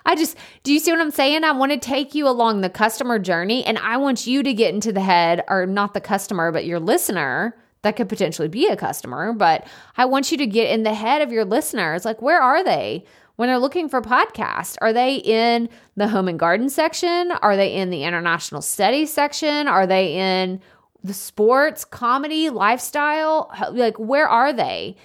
I 0.04 0.14
just, 0.14 0.36
do 0.62 0.74
you 0.74 0.78
see 0.78 0.90
what 0.90 1.00
I'm 1.00 1.10
saying? 1.10 1.42
I 1.42 1.52
want 1.52 1.72
to 1.72 1.78
take 1.78 2.14
you 2.14 2.28
along 2.28 2.60
the 2.60 2.68
customer 2.68 3.18
journey 3.18 3.64
and 3.64 3.78
I 3.78 3.96
want 3.96 4.26
you 4.26 4.42
to 4.42 4.52
get 4.52 4.74
into 4.74 4.92
the 4.92 5.00
head, 5.00 5.42
or 5.48 5.64
not 5.64 5.94
the 5.94 6.02
customer, 6.02 6.52
but 6.52 6.66
your 6.66 6.78
listener. 6.78 7.56
That 7.80 7.96
could 7.96 8.10
potentially 8.10 8.48
be 8.48 8.66
a 8.66 8.76
customer, 8.76 9.32
but 9.32 9.66
I 9.96 10.04
want 10.04 10.30
you 10.30 10.36
to 10.36 10.46
get 10.46 10.70
in 10.70 10.82
the 10.82 10.92
head 10.92 11.22
of 11.22 11.32
your 11.32 11.46
listeners. 11.46 12.04
Like, 12.04 12.20
where 12.20 12.42
are 12.42 12.62
they? 12.62 13.06
when 13.36 13.48
they're 13.48 13.58
looking 13.58 13.88
for 13.88 14.02
podcasts? 14.02 14.76
Are 14.82 14.92
they 14.92 15.16
in 15.16 15.70
the 15.96 16.08
home 16.08 16.28
and 16.28 16.38
garden 16.38 16.68
section? 16.68 17.32
Are 17.32 17.56
they 17.56 17.74
in 17.74 17.88
the 17.88 18.04
international 18.04 18.60
studies 18.60 19.10
section? 19.10 19.66
Are 19.66 19.86
they 19.86 20.14
in 20.14 20.60
the 21.02 21.14
sports, 21.14 21.86
comedy, 21.86 22.50
lifestyle? 22.50 23.50
Like, 23.72 23.98
where 23.98 24.28
are 24.28 24.52
they? 24.52 24.96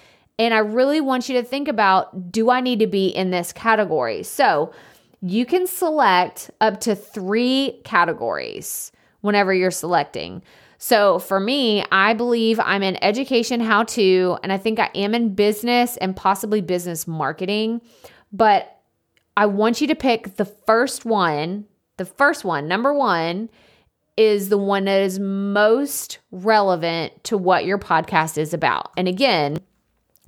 And 0.42 0.52
I 0.52 0.58
really 0.58 1.00
want 1.00 1.28
you 1.28 1.40
to 1.40 1.44
think 1.44 1.68
about 1.68 2.32
do 2.32 2.50
I 2.50 2.60
need 2.60 2.80
to 2.80 2.88
be 2.88 3.06
in 3.06 3.30
this 3.30 3.52
category? 3.52 4.24
So 4.24 4.72
you 5.20 5.46
can 5.46 5.68
select 5.68 6.50
up 6.60 6.80
to 6.80 6.96
three 6.96 7.80
categories 7.84 8.90
whenever 9.20 9.54
you're 9.54 9.70
selecting. 9.70 10.42
So 10.78 11.20
for 11.20 11.38
me, 11.38 11.84
I 11.92 12.14
believe 12.14 12.58
I'm 12.58 12.82
in 12.82 13.02
education, 13.04 13.60
how 13.60 13.84
to, 13.84 14.36
and 14.42 14.52
I 14.52 14.58
think 14.58 14.80
I 14.80 14.90
am 14.96 15.14
in 15.14 15.36
business 15.36 15.96
and 15.98 16.16
possibly 16.16 16.60
business 16.60 17.06
marketing. 17.06 17.80
But 18.32 18.80
I 19.36 19.46
want 19.46 19.80
you 19.80 19.86
to 19.86 19.94
pick 19.94 20.38
the 20.38 20.44
first 20.44 21.04
one. 21.04 21.66
The 21.98 22.04
first 22.04 22.44
one, 22.44 22.66
number 22.66 22.92
one, 22.92 23.48
is 24.16 24.48
the 24.48 24.58
one 24.58 24.86
that 24.86 25.02
is 25.02 25.20
most 25.20 26.18
relevant 26.32 27.22
to 27.24 27.38
what 27.38 27.64
your 27.64 27.78
podcast 27.78 28.38
is 28.38 28.52
about. 28.52 28.90
And 28.96 29.06
again, 29.06 29.58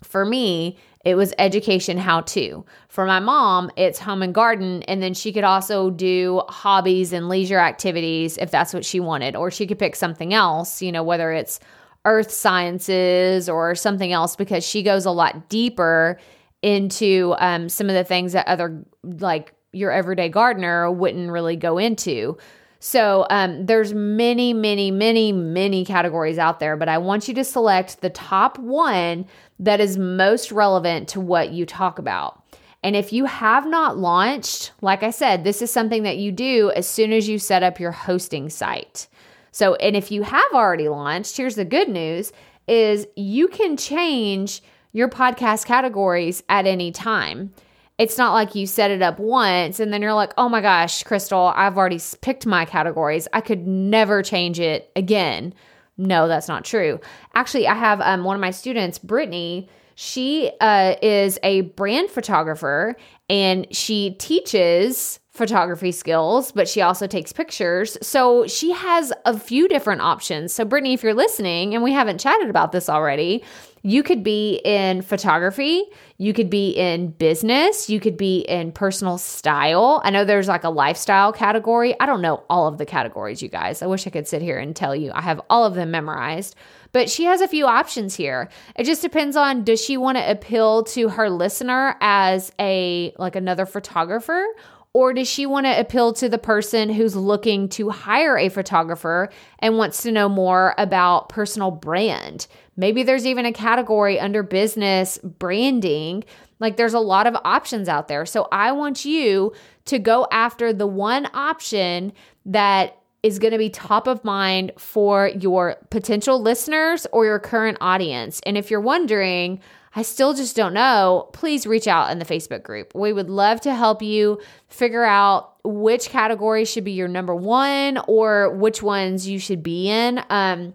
for 0.03 0.25
me, 0.25 0.79
it 1.05 1.17
was 1.17 1.35
education 1.39 1.99
how 1.99 2.23
to. 2.23 2.65
For 2.89 3.05
my 3.05 3.21
mom, 3.21 3.71
it's 3.77 3.99
home 3.99 4.23
and 4.23 4.35
garden. 4.35 4.83
And 4.85 5.03
then 5.03 5.13
she 5.15 5.33
could 5.33 5.45
also 5.45 5.91
do 5.91 6.43
hobbies 6.49 7.13
and 7.13 7.29
leisure 7.29 7.59
activities 7.59 8.39
if 8.39 8.51
that's 8.51 8.73
what 8.73 8.85
she 8.85 9.01
wanted. 9.01 9.37
Or 9.37 9.51
she 9.51 9.67
could 9.67 9.79
pick 9.79 9.97
something 9.97 10.33
else, 10.33 10.81
you 10.81 10.93
know, 10.93 11.03
whether 11.03 11.33
it's 11.33 11.61
earth 12.07 12.31
sciences 12.31 13.49
or 13.49 13.75
something 13.75 14.13
else, 14.13 14.37
because 14.37 14.65
she 14.67 14.83
goes 14.83 15.05
a 15.05 15.11
lot 15.11 15.49
deeper 15.49 16.19
into 16.63 17.35
um, 17.39 17.69
some 17.69 17.89
of 17.89 17.95
the 17.95 18.05
things 18.05 18.33
that 18.33 18.47
other, 18.47 18.83
like 19.03 19.55
your 19.73 19.91
everyday 19.91 20.31
gardener, 20.31 20.91
wouldn't 20.91 21.31
really 21.31 21.57
go 21.57 21.77
into. 21.77 22.39
So 22.85 23.27
um, 23.31 23.65
there's 23.65 23.95
many, 23.95 24.53
many, 24.53 24.91
many, 24.91 25.33
many 25.33 25.87
categories 25.87 26.37
out 26.37 26.61
there, 26.61 26.77
but 26.77 26.87
I 26.87 26.99
want 26.99 27.29
you 27.29 27.35
to 27.35 27.45
select 27.45 28.03
the 28.03 28.11
top 28.11 28.59
one 28.59 29.27
that 29.59 29.81
is 29.81 29.97
most 29.97 30.53
relevant 30.53 31.09
to 31.09 31.21
what 31.21 31.51
you 31.51 31.67
talk 31.67 31.99
about. 31.99 32.43
And 32.83 32.95
if 32.95 33.13
you 33.13 33.25
have 33.25 33.67
not 33.67 33.97
launched, 33.97 34.73
like 34.83 35.03
I 35.03 35.11
said, 35.11 35.43
this 35.43 35.63
is 35.63 35.71
something 35.71 36.03
that 36.03 36.19
you 36.19 36.31
do 36.33 36.71
as 36.77 36.87
soon 36.87 37.13
as 37.13 37.29
you 37.29 37.39
set 37.39 37.63
up 37.63 37.81
your 37.81 37.93
hosting 37.93 38.51
site. 38.51 39.09
So, 39.53 39.75
and 39.77 39.97
if 39.97 40.11
you 40.11 40.23
have 40.23 40.53
already 40.53 40.89
launched, 40.89 41.37
here's 41.37 41.55
the 41.55 41.65
good 41.65 41.89
news 41.89 42.33
is 42.67 43.07
you 43.17 43.49
can 43.49 43.77
change 43.77 44.63
your 44.93 45.09
podcast 45.09 45.65
categories 45.67 46.43
at 46.49 46.67
any 46.67 46.93
time. 46.93 47.53
It's 47.97 48.19
not 48.19 48.33
like 48.33 48.55
you 48.55 48.67
set 48.67 48.91
it 48.91 49.03
up 49.03 49.19
once 49.19 49.81
and 49.81 49.93
then 49.93 50.03
you're 50.03 50.15
like, 50.15 50.33
oh 50.37 50.49
my 50.49 50.61
gosh, 50.61 51.05
Crystal, 51.05 51.53
I've 51.55 51.79
already 51.79 52.01
picked 52.21 52.45
my 52.45 52.65
categories. 52.65 53.29
I 53.33 53.41
could 53.41 53.67
never 53.67 54.23
change 54.23 54.59
it 54.59 54.91
again. 54.97 55.55
No, 55.97 56.29
that's 56.29 56.49
not 56.49 56.65
true. 56.65 57.01
Actually, 57.35 57.69
I 57.69 57.75
have 57.75 58.01
um, 58.01 58.25
one 58.25 58.35
of 58.35 58.41
my 58.41 58.51
students, 58.51 58.99
Brittany. 58.99 59.69
She 59.95 60.51
uh, 60.61 60.97
is 61.03 61.39
a 61.45 61.63
brand 61.63 62.11
photographer 62.11 62.97
and 63.29 63.67
she 63.75 64.17
teaches 64.19 65.21
photography 65.35 65.91
skills, 65.91 66.53
but 66.53 66.69
she 66.69 66.81
also 66.81 67.09
takes 67.09 67.33
pictures. 67.33 67.99
So 68.01 68.47
she 68.47 68.71
has 68.71 69.13
a 69.25 69.37
few 69.37 69.67
different 69.67 70.01
options. 70.01 70.53
So, 70.53 70.65
Brittany, 70.65 70.95
if 70.95 71.03
you're 71.03 71.13
listening, 71.13 71.75
and 71.75 71.83
we 71.83 71.93
haven't 71.93 72.19
chatted 72.19 72.49
about 72.49 72.71
this 72.71 72.89
already, 72.89 73.43
you 73.83 74.03
could 74.03 74.23
be 74.23 74.63
in 74.65 75.03
photography, 75.03 75.85
you 76.17 76.33
could 76.33 76.49
be 76.49 76.71
in 76.71 77.09
business, 77.09 77.91
you 77.91 78.01
could 78.01 78.17
be 78.17 78.39
in 78.39 78.73
personal 78.73 79.19
style. 79.19 80.01
I 80.05 80.11
know 80.11 80.25
there's 80.25 80.49
like 80.49 80.65
a 80.65 80.71
lifestyle 80.71 81.33
category. 81.35 81.95
I 82.01 82.07
don't 82.07 82.23
know 82.23 82.45
all 82.49 82.67
of 82.67 82.79
the 82.79 82.87
categories, 82.87 83.43
you 83.43 83.51
guys. 83.51 83.83
I 83.83 83.87
wish 83.87 84.07
I 84.07 84.11
could 84.11 84.27
sit 84.27 84.41
here 84.41 84.57
and 84.59 84.75
tell 84.75 84.97
you 84.97 85.13
I 85.15 85.21
have 85.21 85.41
all 85.51 85.65
of 85.65 85.75
them 85.75 85.91
memorized. 85.91 86.55
But 86.93 87.11
she 87.11 87.25
has 87.25 87.43
a 87.43 87.49
few 87.49 87.67
options 87.67 88.15
here. 88.15 88.49
It 88.77 88.85
just 88.85 89.03
depends 89.03 89.37
on 89.37 89.65
does 89.65 89.85
she 89.85 89.97
want 89.97 90.17
to 90.17 90.31
appeal 90.31 90.85
to 90.85 91.09
her 91.11 91.29
listener 91.29 91.97
as 92.01 92.53
a 92.59 93.13
like 93.19 93.37
another 93.37 93.67
photographer 93.67 94.47
or 94.95 95.13
does 95.13 95.29
she 95.29 95.45
want 95.45 95.67
to 95.67 95.79
appeal 95.79 96.13
to 96.15 96.29
the 96.29 96.39
person 96.39 96.89
who's 96.89 97.17
looking 97.17 97.69
to 97.69 97.91
hire 97.91 98.39
a 98.39 98.49
photographer 98.49 99.29
and 99.59 99.77
wants 99.77 100.03
to 100.05 100.13
know 100.13 100.29
more 100.29 100.73
about 100.79 101.29
personal 101.29 101.73
brand? 101.73 102.47
Maybe 102.77 103.03
there's 103.03 103.27
even 103.27 103.45
a 103.45 103.53
category 103.53 104.21
under 104.21 104.45
business 104.45 105.19
branding. 105.19 106.23
Like 106.61 106.77
there's 106.77 106.95
a 106.95 107.01
lot 107.01 107.27
of 107.27 107.37
options 107.45 107.89
out 107.89 108.07
there. 108.07 108.25
So 108.25 108.47
I 108.53 108.71
want 108.71 109.05
you 109.05 109.53
to 109.87 109.99
go 109.99 110.29
after 110.31 110.73
the 110.73 110.87
one 110.87 111.29
option 111.35 112.13
that 112.47 112.97
is 113.25 113.39
going 113.41 113.53
to 113.53 113.59
be 113.59 113.71
top 113.71 114.07
of 114.07 114.23
mind 114.23 114.71
for 114.77 115.29
your 115.29 115.77
potential 115.91 116.41
listeners 116.41 117.07
or 117.11 117.25
your 117.25 117.41
current 117.41 117.79
audience. 117.81 118.41
And 118.47 118.57
if 118.57 118.71
you're 118.71 118.81
wondering, 118.81 119.61
I 119.97 120.03
still 120.03 120.35
just 120.35 120.57
don't 120.57 120.75
know, 120.75 121.29
please 121.33 121.67
reach 121.67 121.87
out 121.87 122.11
in 122.11 122.19
the 122.19 122.25
Facebook 122.25 122.63
group. 122.63 122.95
We 122.95 123.13
would 123.13 123.31
love 123.31 123.61
to 123.63 123.75
help 123.75 124.03
you 124.03 124.41
figure 124.69 125.05
out 125.05 125.55
which 125.63 126.09
category 126.11 126.65
should 126.65 126.85
be 126.85 126.93
your 126.93 127.09
number 127.09 127.35
one 127.35 127.99
or 128.09 128.51
which 128.51 128.83
ones 128.83 129.29
you 129.29 129.39
should 129.39 129.63
be 129.63 129.89
in. 129.89 130.19
Um, 130.31 130.75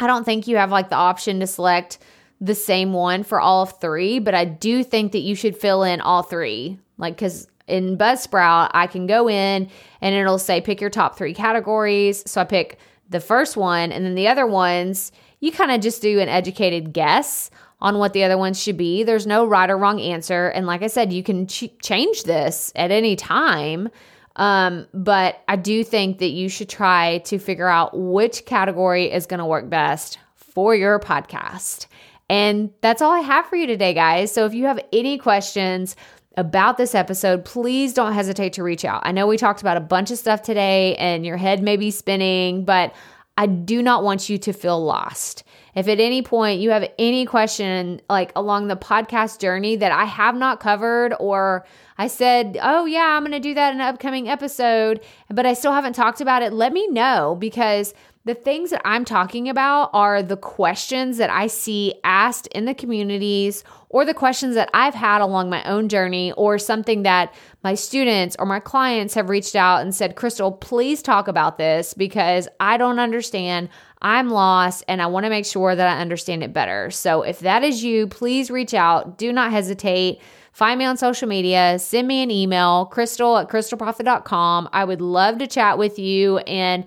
I 0.00 0.06
don't 0.06 0.24
think 0.24 0.48
you 0.48 0.56
have 0.56 0.70
like 0.72 0.90
the 0.90 0.96
option 0.96 1.40
to 1.40 1.46
select 1.46 1.98
the 2.40 2.54
same 2.54 2.92
one 2.92 3.22
for 3.22 3.40
all 3.40 3.62
of 3.62 3.80
three, 3.80 4.18
but 4.18 4.34
I 4.34 4.44
do 4.44 4.82
think 4.82 5.12
that 5.12 5.20
you 5.20 5.34
should 5.34 5.56
fill 5.56 5.84
in 5.84 6.00
all 6.00 6.22
three. 6.22 6.78
Like, 6.98 7.14
because 7.14 7.46
in 7.66 7.96
Buzzsprout, 7.96 8.70
I 8.74 8.88
can 8.88 9.06
go 9.06 9.28
in 9.28 9.70
and 10.00 10.14
it'll 10.14 10.38
say 10.38 10.60
pick 10.60 10.80
your 10.80 10.90
top 10.90 11.16
three 11.16 11.34
categories. 11.34 12.28
So 12.30 12.40
I 12.40 12.44
pick 12.44 12.78
the 13.08 13.20
first 13.20 13.56
one, 13.56 13.92
and 13.92 14.04
then 14.04 14.16
the 14.16 14.26
other 14.26 14.46
ones, 14.46 15.12
you 15.38 15.52
kind 15.52 15.70
of 15.70 15.80
just 15.80 16.02
do 16.02 16.18
an 16.18 16.28
educated 16.28 16.92
guess 16.92 17.50
on 17.80 17.98
what 17.98 18.12
the 18.12 18.24
other 18.24 18.38
ones 18.38 18.60
should 18.60 18.76
be. 18.76 19.02
There's 19.02 19.26
no 19.26 19.46
right 19.46 19.68
or 19.68 19.76
wrong 19.76 20.00
answer. 20.00 20.48
And 20.48 20.66
like 20.66 20.82
I 20.82 20.86
said, 20.86 21.12
you 21.12 21.22
can 21.22 21.46
ch- 21.46 21.70
change 21.82 22.22
this 22.24 22.72
at 22.74 22.90
any 22.90 23.16
time. 23.16 23.88
Um, 24.36 24.86
but 24.92 25.42
I 25.48 25.56
do 25.56 25.82
think 25.84 26.18
that 26.18 26.28
you 26.30 26.48
should 26.48 26.68
try 26.68 27.18
to 27.18 27.38
figure 27.38 27.68
out 27.68 27.98
which 27.98 28.44
category 28.44 29.10
is 29.10 29.26
going 29.26 29.38
to 29.38 29.46
work 29.46 29.68
best 29.68 30.18
for 30.34 30.74
your 30.74 30.98
podcast. 30.98 31.86
And 32.28 32.70
that's 32.80 33.00
all 33.00 33.12
I 33.12 33.20
have 33.20 33.46
for 33.46 33.56
you 33.56 33.66
today, 33.66 33.94
guys. 33.94 34.32
So 34.32 34.46
if 34.46 34.54
you 34.54 34.66
have 34.66 34.80
any 34.92 35.18
questions, 35.18 35.96
about 36.36 36.76
this 36.76 36.94
episode, 36.94 37.44
please 37.44 37.94
don't 37.94 38.12
hesitate 38.12 38.52
to 38.54 38.62
reach 38.62 38.84
out. 38.84 39.02
I 39.04 39.12
know 39.12 39.26
we 39.26 39.38
talked 39.38 39.62
about 39.62 39.76
a 39.76 39.80
bunch 39.80 40.10
of 40.10 40.18
stuff 40.18 40.42
today 40.42 40.94
and 40.96 41.24
your 41.24 41.38
head 41.38 41.62
may 41.62 41.76
be 41.76 41.90
spinning, 41.90 42.64
but 42.64 42.94
I 43.38 43.46
do 43.46 43.82
not 43.82 44.04
want 44.04 44.28
you 44.28 44.38
to 44.38 44.52
feel 44.52 44.82
lost. 44.82 45.44
If 45.76 45.88
at 45.88 46.00
any 46.00 46.22
point 46.22 46.60
you 46.60 46.70
have 46.70 46.90
any 46.98 47.26
question 47.26 48.00
like 48.08 48.32
along 48.34 48.68
the 48.68 48.76
podcast 48.76 49.40
journey 49.40 49.76
that 49.76 49.92
I 49.92 50.06
have 50.06 50.34
not 50.34 50.58
covered 50.58 51.14
or 51.20 51.66
I 51.98 52.06
said, 52.08 52.58
"Oh 52.62 52.86
yeah, 52.86 53.14
I'm 53.14 53.22
going 53.22 53.32
to 53.32 53.40
do 53.40 53.54
that 53.54 53.74
in 53.74 53.80
an 53.80 53.86
upcoming 53.86 54.26
episode," 54.26 55.00
but 55.28 55.44
I 55.44 55.52
still 55.52 55.72
haven't 55.72 55.92
talked 55.92 56.22
about 56.22 56.42
it, 56.42 56.54
let 56.54 56.72
me 56.72 56.88
know 56.88 57.36
because 57.38 57.92
the 58.26 58.34
things 58.34 58.70
that 58.70 58.82
I'm 58.84 59.04
talking 59.04 59.48
about 59.48 59.90
are 59.92 60.20
the 60.20 60.36
questions 60.36 61.18
that 61.18 61.30
I 61.30 61.46
see 61.46 61.94
asked 62.02 62.48
in 62.48 62.64
the 62.64 62.74
communities 62.74 63.62
or 63.88 64.04
the 64.04 64.14
questions 64.14 64.56
that 64.56 64.68
I've 64.74 64.94
had 64.94 65.20
along 65.20 65.48
my 65.48 65.62
own 65.62 65.88
journey 65.88 66.32
or 66.32 66.58
something 66.58 67.04
that 67.04 67.32
my 67.62 67.76
students 67.76 68.34
or 68.40 68.44
my 68.44 68.58
clients 68.58 69.14
have 69.14 69.28
reached 69.28 69.54
out 69.54 69.80
and 69.80 69.94
said, 69.94 70.16
Crystal, 70.16 70.50
please 70.50 71.02
talk 71.02 71.28
about 71.28 71.56
this 71.56 71.94
because 71.94 72.48
I 72.58 72.76
don't 72.76 72.98
understand. 72.98 73.68
I'm 74.02 74.28
lost 74.30 74.82
and 74.88 75.00
I 75.00 75.06
want 75.06 75.22
to 75.22 75.30
make 75.30 75.46
sure 75.46 75.76
that 75.76 75.96
I 75.96 76.00
understand 76.00 76.42
it 76.42 76.52
better. 76.52 76.90
So 76.90 77.22
if 77.22 77.38
that 77.40 77.62
is 77.62 77.84
you, 77.84 78.08
please 78.08 78.50
reach 78.50 78.74
out. 78.74 79.18
Do 79.18 79.32
not 79.32 79.52
hesitate. 79.52 80.20
Find 80.50 80.80
me 80.80 80.84
on 80.84 80.96
social 80.96 81.28
media, 81.28 81.78
send 81.78 82.08
me 82.08 82.22
an 82.22 82.30
email, 82.30 82.86
crystal 82.86 83.36
at 83.36 83.48
crystalprofit.com. 83.48 84.70
I 84.72 84.84
would 84.84 85.02
love 85.02 85.38
to 85.38 85.46
chat 85.46 85.78
with 85.78 85.98
you 85.98 86.38
and 86.38 86.86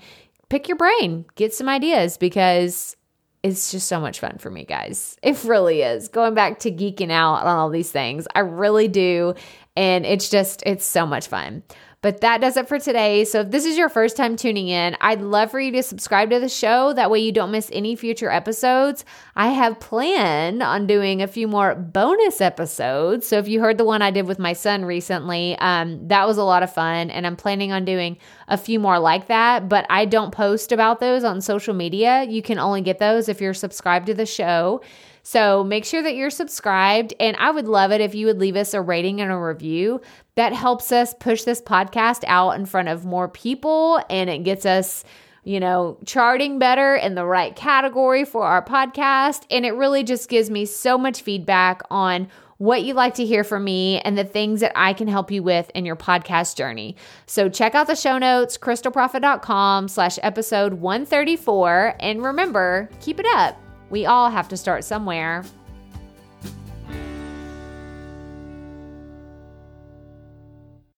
pick 0.49 0.67
your 0.67 0.77
brain, 0.77 1.25
get 1.35 1.53
some 1.53 1.69
ideas 1.69 2.17
because 2.17 2.95
it's 3.41 3.71
just 3.71 3.87
so 3.87 3.99
much 3.99 4.19
fun 4.19 4.37
for 4.37 4.49
me, 4.49 4.65
guys. 4.65 5.17
It 5.23 5.43
really 5.43 5.81
is. 5.81 6.07
Going 6.09 6.33
back 6.33 6.59
to 6.59 6.71
geeking 6.71 7.11
out 7.11 7.45
on 7.45 7.57
all 7.57 7.69
these 7.69 7.91
things, 7.91 8.27
I 8.35 8.39
really 8.39 8.87
do. 8.87 9.33
And 9.77 10.05
it's 10.05 10.29
just, 10.29 10.61
it's 10.65 10.85
so 10.85 11.05
much 11.05 11.27
fun. 11.27 11.63
But 12.01 12.21
that 12.21 12.39
does 12.39 12.55
it 12.55 12.69
for 12.69 12.79
today. 12.79 13.25
So 13.25 13.41
if 13.41 13.51
this 13.51 13.65
is 13.65 13.77
your 13.77 13.89
first 13.89 14.15
time 14.15 14.37
tuning 14.37 14.69
in, 14.69 14.95
I'd 15.01 15.21
love 15.21 15.51
for 15.51 15.59
you 15.59 15.71
to 15.73 15.83
subscribe 15.83 16.29
to 16.29 16.39
the 16.39 16.47
show. 16.47 16.93
That 16.93 17.11
way 17.11 17.19
you 17.19 17.33
don't 17.33 17.51
miss 17.51 17.69
any 17.73 17.97
future 17.97 18.29
episodes. 18.29 19.03
I 19.35 19.49
have 19.49 19.81
planned 19.81 20.63
on 20.63 20.87
doing 20.87 21.21
a 21.21 21.27
few 21.27 21.45
more 21.45 21.75
bonus 21.75 22.39
episodes. 22.39 23.27
So 23.27 23.37
if 23.37 23.49
you 23.49 23.59
heard 23.59 23.77
the 23.77 23.83
one 23.83 24.01
I 24.01 24.11
did 24.11 24.27
with 24.27 24.39
my 24.39 24.53
son 24.53 24.85
recently, 24.85 25.57
um, 25.59 26.07
that 26.07 26.25
was 26.25 26.37
a 26.37 26.43
lot 26.43 26.63
of 26.63 26.73
fun. 26.73 27.09
And 27.09 27.27
I'm 27.27 27.35
planning 27.35 27.73
on 27.73 27.83
doing 27.83 28.17
a 28.47 28.57
few 28.57 28.79
more 28.79 28.97
like 28.97 29.27
that. 29.27 29.67
But 29.67 29.85
I 29.89 30.05
don't 30.05 30.31
post 30.31 30.71
about 30.71 31.01
those 31.01 31.25
on 31.25 31.41
social 31.41 31.73
media. 31.73 32.23
You 32.23 32.41
can 32.41 32.59
only 32.59 32.81
get 32.81 32.99
those 32.99 33.27
if 33.27 33.41
you're 33.41 33.53
subscribed 33.53 34.05
to 34.05 34.13
the 34.13 34.25
show. 34.25 34.81
So 35.29 35.63
make 35.63 35.85
sure 35.85 36.01
that 36.01 36.15
you're 36.15 36.31
subscribed. 36.31 37.13
And 37.19 37.37
I 37.37 37.51
would 37.51 37.67
love 37.67 37.91
it 37.91 38.01
if 38.01 38.15
you 38.15 38.25
would 38.25 38.39
leave 38.39 38.55
us 38.55 38.73
a 38.73 38.81
rating 38.81 39.21
and 39.21 39.31
a 39.31 39.37
review. 39.37 40.01
That 40.33 40.53
helps 40.53 40.91
us 40.91 41.13
push 41.13 41.43
this 41.43 41.61
podcast 41.61 42.23
out 42.25 42.55
in 42.55 42.65
front 42.65 42.87
of 42.87 43.05
more 43.05 43.27
people 43.27 44.01
and 44.09 44.27
it 44.27 44.43
gets 44.43 44.65
us 44.65 45.03
you 45.43 45.59
know, 45.59 45.99
charting 46.05 46.57
better 46.57 46.95
in 46.95 47.13
the 47.13 47.25
right 47.25 47.55
category 47.55 48.25
for 48.25 48.43
our 48.43 48.63
podcast. 48.63 49.43
And 49.51 49.67
it 49.67 49.71
really 49.71 50.03
just 50.03 50.29
gives 50.29 50.49
me 50.49 50.65
so 50.65 50.97
much 50.97 51.21
feedback 51.21 51.81
on 51.91 52.27
what 52.57 52.83
you'd 52.83 52.95
like 52.95 53.13
to 53.15 53.25
hear 53.25 53.43
from 53.43 53.63
me 53.63 53.99
and 54.01 54.17
the 54.17 54.25
things 54.25 54.61
that 54.61 54.73
I 54.75 54.93
can 54.93 55.07
help 55.07 55.31
you 55.31 55.43
with 55.43 55.69
in 55.75 55.85
your 55.85 55.95
podcast 55.95 56.55
journey. 56.55 56.95
So 57.27 57.49
check 57.49 57.75
out 57.75 57.85
the 57.85 57.95
show 57.95 58.17
notes, 58.17 58.57
crystalprofit.com 58.57 59.89
slash 59.89 60.17
episode 60.23 60.73
134. 60.73 61.95
And 61.99 62.23
remember, 62.23 62.89
keep 62.99 63.19
it 63.19 63.27
up. 63.35 63.68
We 63.89 64.05
all 64.05 64.29
have 64.29 64.47
to 64.49 64.57
start 64.57 64.83
somewhere. 64.83 65.43